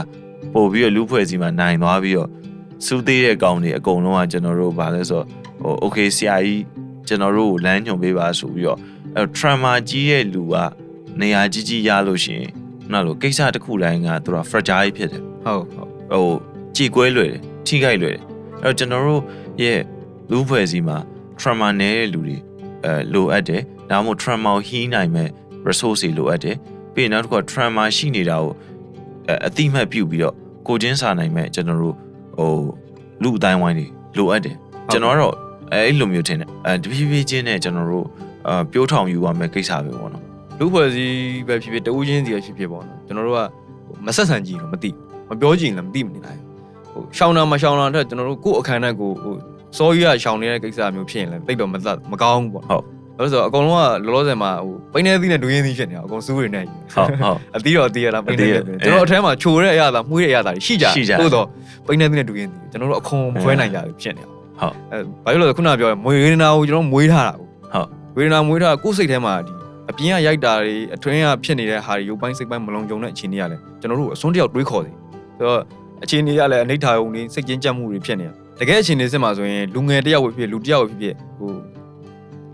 [0.54, 2.28] ပို့ပြီးတော့လူဖွဲ့စီမှာနိုင်သွားပြီးတော့
[2.86, 5.26] စူးသေးတဲ့ကောင်တွေအကုန်လုံးကကျွန်တော်တို့ဗာလဲဆိုတော့
[5.62, 6.62] ဟို okay ဆရာကြီး
[7.08, 8.78] ကျွန်တော်တို့ကိုလမ်းညွှန်ပေးပါဆိုပြီးတော့
[9.16, 10.54] အဲ trauma ကြီးတဲ့လူက
[11.20, 12.50] နေရာကြီးကြီးရလို့ရှိရင်
[12.92, 16.26] နောက်လို့ကိစ္စတစ်ခုတိုင်းကသူက fragile ဖြစ်တယ်ဟုတ်ဟုတ်ဟို
[16.76, 18.22] ကြည်ကွဲလွယ်တယ်ထိခိုက်လွယ်တယ်
[18.62, 19.22] အဲ့တော့ကျွန်တော်တို့
[19.62, 19.80] ရဲ့
[20.30, 20.98] လူဖွဲ့စီမှာ
[21.40, 22.36] trauma နဲ့တဲ့လူတွေ
[22.84, 25.28] အဲလိုအပ်တယ်ဒါမှမဟုတ် trauma ကို heal နိုင်မဲ့
[25.66, 26.56] resource တွေလိုအပ်တယ်
[26.94, 28.52] ပြီးရင်နောက်တစ်ခုက trauma ရှိနေတာကို
[29.28, 30.34] အဲအတိမတ်ပြုတ်ပြီးတော့
[30.68, 31.94] ကိုချင်းစာနိုင်မဲ့ကျွန်တော်တို့
[32.38, 32.50] ဟို
[33.22, 33.86] လူအတိုင်းဝိုင်းတွေ
[34.18, 34.56] လိုအပ်တယ်
[34.92, 35.34] ကျွန်တော်ကတော့
[35.72, 38.06] အဲအဲ့လိုမျိုးထင်တယ်အဲတဖြည်းဖြည်းချင်းနဲ့ကျွန်တော်တို့
[38.46, 40.24] အာပြိုးထောင်ယူရမယ့်ကိစ္စပဲပေါ့နော်
[40.58, 41.16] လူဖွဲ့စည်း
[41.48, 43.40] ပဲဖြစ်ဖြစ်တဦးချင်းစီပဲဖြစ်ဖြစ်ပေါ့နော်ကျွန်တော်တို့က
[43.86, 46.40] ဟိုမဆက်ဆံကြည့်တော့မသိဘူးမပြောကြည့်ရင်လည်းမသိမနေနိုင်
[46.92, 49.34] ဘူးဟိုရှောင်းတာမရှောင်းတာတဲ့ကျွန်တော်တို့ကိုယ့်အခန်းနဲ့ကိုယ်ဟို
[49.76, 52.84] စောကြီးကရှောင်းနေတဲ့ကိစ္စမျိုးဖြစ်ရင်လည်းတိတ်တော့မသက်မကောင်းဘူးပေါ့ဟုတ်
[53.18, 61.46] အဲ့လိုဆိုအကုန်လုံးကလောလောဆယ်မှာဟိုပိန်းနေသီးနဲ့ဒွေးရင်းသီးဖြစ်နေတာအကုန်စူးတွေနဲ့ယူဟုတ်ဟုတ်အသီးတော့အသီးရလားပိန်းနေသီးအသီးရကျွန်တော်အထဲမှာချိုတဲ့အရာသာမှုတဲ့အရာသာရှိကြရှိကြသို့တော့
[61.86, 64.28] ပိန်းနေသီးနဲ့ဒွေးရင်းသီးကျွန်တော်တို့အခွန်မဖွဲနိုင်ကြဘူးဖြစ်နေတာ
[64.60, 69.52] ဟုတ်အဲဘာလို့လဲဆိုခုနကပြောရမွေရင်းနာကိုကျွန်တော်မွေးထားတာကိုဟုတ်ဝေဒနာမွေးထားကိုယ်စိတ်ထဲမှာဒီ
[69.90, 74.92] အပြင်ကရိုက်တာတွေအတွင်းကဖြစ်နေတဲ့ဟာတွေရုပ်ပိုင်းစိတ်ပိုင်းမလုံးကြုံတဲ့အခြေအနေကလည်းကျွန်တော်တို့အစွန်းတယောက်တွေးခေါ်စီ
[75.38, 75.60] ဆိုတော့
[76.04, 81.50] အခြေအနေကလည်းအနိဋ္ဌာယုံနေစိတ်ကျဉ်ကြပ်မှုတွေဖြစ်နေတာတကယ်အခြေအနေစစ်မှာဆိုရင်လူငယ်တယောက်ပဲဖြစ်လူတယောက်ပဲဖြစ်ဖြစ်ဟို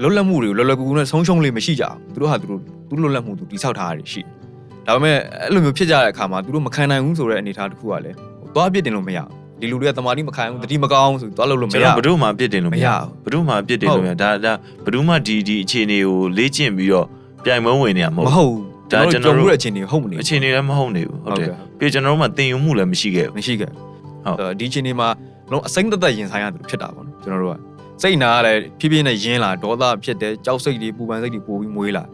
[0.02, 14.52] လွတ်လပ်မှုတွေကိုလော်လော်ကူကူနဲ့ဆုံးရှုံးလေးမရှိကြဘူးသူတို့ဟာသူတို့သူလွတ်လပ်မှုသူတိဆောက်ထားတာတွေရှိတယ်ဒါပေမဲ့အဲ့လိုမျိုးဖြစ်ကြတဲ့အခါမှာသူတို့မခံနိုင်ဘူးဆိုတဲ့အနေအထားတစ်ခုကလည်းဟိုသွားပြစ်တင်လို့မရဘူးဒီလူတွေကတမာတိမခံဘူးတတိမကောင်းဆိုသွားလို့လို့မကျွန်ရတော်ဘဘူးယ်သူမှအပြစ်တင်လို့မရဘူးဘယ်သူမှအပြစ်တင်လို့မရဒါဒါ
[14.84, 17.06] ဘယ်သူမှဒီဒီအခြေအနေကိုလေ့ကျင့်ပြီးတော့
[17.44, 18.60] ပြိုင်ပွဲဝင်နေရမမဟုတ်ဟုတ်ဘူး
[18.92, 25.08] ဒါကျွန်ကျွန်တော်တော်တို့တို့ရဲ့အခြေအနေဟုတ်မနေဘူးအခြေအနေလည်းမဟုတ်နေဘူးဟုတ်တယ်ဟုတ်ကဲ့ပြီးကျွန်တော်တို့မှတင်ယူမှုလည်းမရှိခဲ့ဘူးမရှိခဲ့ဟုတ်ဘူးဒီအချိန်ဒီမှာ
[25.50, 32.04] လုံးအစိမ့်သက်သက်ရင်ဆိုင်ရတယ်လို့ဖြစ်တာပေါ့နော်ကျွန်တော်တို့က စိတ်နာကလည်းဖြည်းဖြည်းနဲ့ရင်းလာဒေါသဖြစ်တယ်ကြောက်စိတ်တွေပူပန်စိတ်တွေပိုပြီးမွေးလာ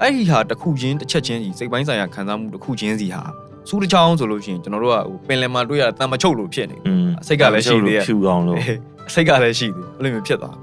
[0.00, 3.22] အဲ့ဒီဟာတစ်ခုချင်းတစ်ချက်ချင်းစီစိတ်ပိုင်းဆိုင်ရာခံစားမှုတစ်ခုချင်းစီဟာ
[3.68, 8.76] စူးတစ်ချောင်းဆိုလို့ရှိရင်ကျွန်တော်တို့ကဟိုပင်လယ်မှာတွေ့ရတန်မချုပ်လို့ဖြစ်နေอืมစိတ်ကလည်းရှိသေးရဲ့ဖြူအောင်လို့အေး
[9.14, 10.56] စိတ်ကလည်းရှိသေးတယ်အဲ့လိုမျိုးဖြစ်သွား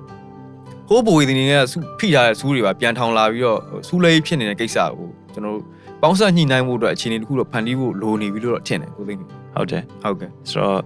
[0.87, 5.63] ဟိုးဘိုးဒီနေကဆူဖိထားတဲ့ဆူးတွေပါပြန်ထောင်လာပြီးတော့ဆူးလေးဖြစ်နေတဲ့ကိစ္စကိုကျွန်တော်တို့
[6.01, 9.25] ပေါင်းဆက်ညှိနှိုင်းဖို့အတွက်အခြေအနေတစ်ခုတော့ဖန်တီးဖို့လိုနေပြီလို့တော့ထင်တယ်ကိုသိနေ
[9.55, 10.81] ဟုတ်တယ်ဟုတ်ကဲ့ဆိုတော့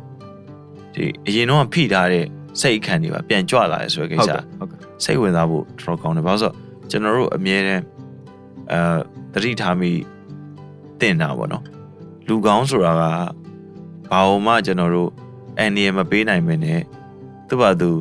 [0.94, 2.26] ဒီအရင်တော့ဖိထားတဲ့
[2.60, 6.56] စိတ်အခန့်တွေပါပြန်ကြွလာတယ်ဆိုတဲ့ကိဟုတ်စ္စကဲ့ဟုတ်ကဲ့စိတ်ဝင်စားဖို့တော်တော်ကောင်းတယ်ဘာလို့ဆိုတော့
[6.90, 7.84] ကျွန်တော်တို့အမြဲတမ်း
[8.72, 8.80] အဲ
[9.34, 9.92] သတိထားမိ
[11.02, 11.64] တင်တာပေါ့နော်
[12.28, 13.04] လူကောင်းဆိုတာက
[14.12, 15.10] ဘာလို့မှကျွန်တော်တို့
[15.60, 16.82] အန်ဒီရမပေးနိုင်မနဲ့
[17.48, 17.92] သူ့ဘာသူ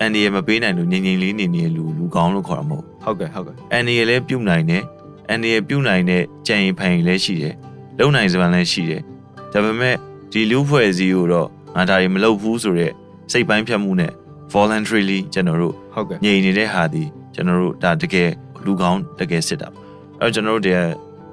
[0.00, 4.82] အန်ဒီရမပေးနိုင်လို့ငြိမ်ငြိမ်လေးနေနေလူလူကောင်းလို့ခေါ်တာမဟုတ်ဟုတ်ကဲ့ဟုတ်ကဲ့အန်ဒီရလည်းပြုတ်နိုင်တယ်
[5.28, 7.54] အန်ဒီရပြုတ်နိုင်တဲ့ကြံရင်ဖန်ရင်လည်းရှိတယ်
[7.98, 9.02] လုံနိုင်စပန်လည်းရှိတယ်
[9.52, 9.94] ဒါပေမဲ့
[10.32, 12.94] ဒီလူဖွဲ့စည်းကိုတော့ငါဒါတွေမလုပ်ဘူးဆိုတော့
[13.32, 14.12] စိတ်ပိုင်းဖြတ်မှုနဲ့
[14.54, 18.28] voluntarily ကျွန်တော်တို့ဟုတ်ကဲ့ငြိမ်နေတဲ့ဟာဒီကျွန်တော်တို့ဒါတကယ်
[18.64, 19.84] လူကောင်းတကယ်စစ်တာပေါ့
[20.20, 20.82] အဲ့တော့ကျွန်တော်တို့တည်း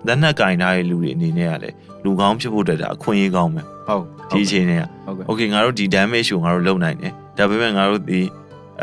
[0.08, 4.84] လက်နက်ကင်ထားတဲ့လူတွေအနေနဲ့ကလည်းလူကောင်းဖြစ်ဖို့အတွက်ဒါအခွင့်အရေးကောင်းပဲဟုတ်ဒီအချိန်တွေက
[5.28, 8.22] ဟုတ်ကဲ့ okay ငါတို့ဒီ damage ကိုငါတို့လုံနိုင်တယ်ဒါပေမဲ့ငါတို့ဒီ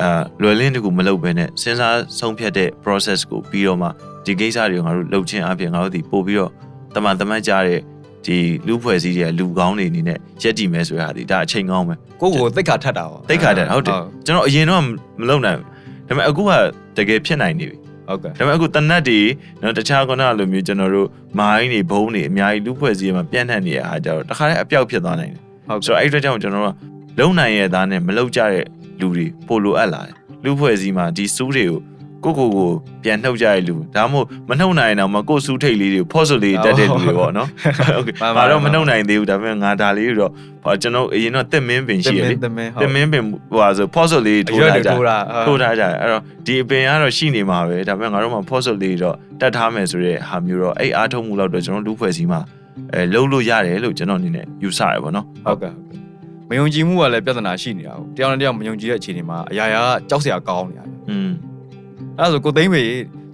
[0.01, 3.88] အာလွယ်လင်းတကူမလုပ်ဘဲနဲ့စဉ်းစားဆုံးဖြတ်တဲ့ process ကိုပြီးတော့မှ
[4.27, 6.53] ဒီကိစ္စတွေကိုငါတို့လုပ်ချင်းအပြင်ငါတို့ဒီပို့ပြီးတော့
[6.94, 7.81] တမန်တမန်ကြတဲ့
[8.26, 14.82] ဒီလူဖွဲ့စည်းတဲ့လူကောင်းတွေအနေနဲ့ရက်တည်မယ်ဆိုရတာဒါအချိန်ကောင်းပဲကိုယ့်ကိုယ်သိက္ခာထက်တာပေါ့တိတ်ခါတယ်ဟုတ်တယ်ကျွန်တော်အရင်တော့
[15.20, 15.66] မလုပ်နိုင်ဘူး
[16.08, 16.50] ဒါပေမဲ့အခုက
[16.96, 17.76] တကယ်ဖြစ်နိုင်နေပြီ
[18.08, 19.20] ဟုတ်ကဲ့ဒါပေမဲ့အခုတနတ်တွေ
[19.62, 21.08] နော်တခြားခုနကလိုမျိုးကျွန်တော်တို့
[21.38, 26.74] မိုင်းတွေဘုံတွေအများကြီးလူဖွဲ့စည်းမှာပြန့်နှံ့နေရတာကြတော့တခါတည်းအပြောက်ဖြစ်သွားနိုင်တယ်ဟုတ်ဆိုတော့အဲ့ဒီအတွက်ကြောင့်ကျွန်တော်တို့
[27.16, 28.64] ကလုံနိုင်ရဲ့သားနဲ့မလုံကြတဲ့
[29.00, 31.78] လူတွေပိုလိုအပ်လာတယ်လူဖွဲ့စည်းမှာဒီစူးတွေကို
[32.24, 32.70] ကိုကိုကို
[33.02, 37.48] ပြန်နှုတ်ကြရလူဒါမှမဟုတ်မနှုတ်နိုင်အောင်မကိုစုထိတ်လေးတွေဖော့ဆုလေးတက်တဲ့လူတွေပေါ့နော်
[37.94, 40.32] ဟုတ်ကဲ့ဘာတော့မနှုတ်နိုင်သေးဘူးဒါပေမဲ့ငါဒါလေးတွေတော့
[40.64, 44.90] ဘာကျွန်တော်အရင်တော့တက်မင်းပင်ရှိရလေတက်မင်းပင်ဟိုဟာဆိုဖော့ဆုလေးထိုးထားကြ
[45.46, 52.40] ထိုးထားကြအဲ့တော့ဒီအပင်ကတော့ရှိနေမှာပဲဒါပေမဲ့ငါတို့မှဖော့ဆုလေးတော့တက်ထားမယ်ဆိုတဲ့ဟာမျိုးတော့အဲ့အားထုတ်မှုလောက်တော့ကျွန်တော်လူဖွဲ့စည်းမှာ
[52.94, 55.72] အဲလုံးလို့ရတယ်လို့ကျွန်တော်အနေနဲ့ယူဆရပါတော့ဟုတ်ကဲ့
[56.48, 61.30] မယုံကြည်မှုကလည်းပြဿနာရှိနေတာပေါ့တယောက်နဲ့တယောက်မယုံကြည်တဲ့အခြေအနေမှာအရာရာကြောက်စရာကောင်းနေတာอืม
[62.22, 62.82] အဲ့ဒါဆိုကိုသိမ့်ပေ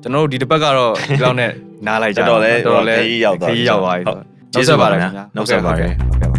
[0.03, 1.51] ကျွန်တော်တို့ဒီတစ်ပတ်ကတော့ဒီလောက်နဲ့
[1.87, 4.23] နားလိုက်ကြတော်တော်လေးတော်တော်လေးခရီးရောက်သွားခရီးရောက်သွားပြီဟုတ်
[4.53, 6.38] ကျေးဇူးပါခင်ဗျာနှုတ်ဆက်ပါတယ်ဟုတ်ကဲ့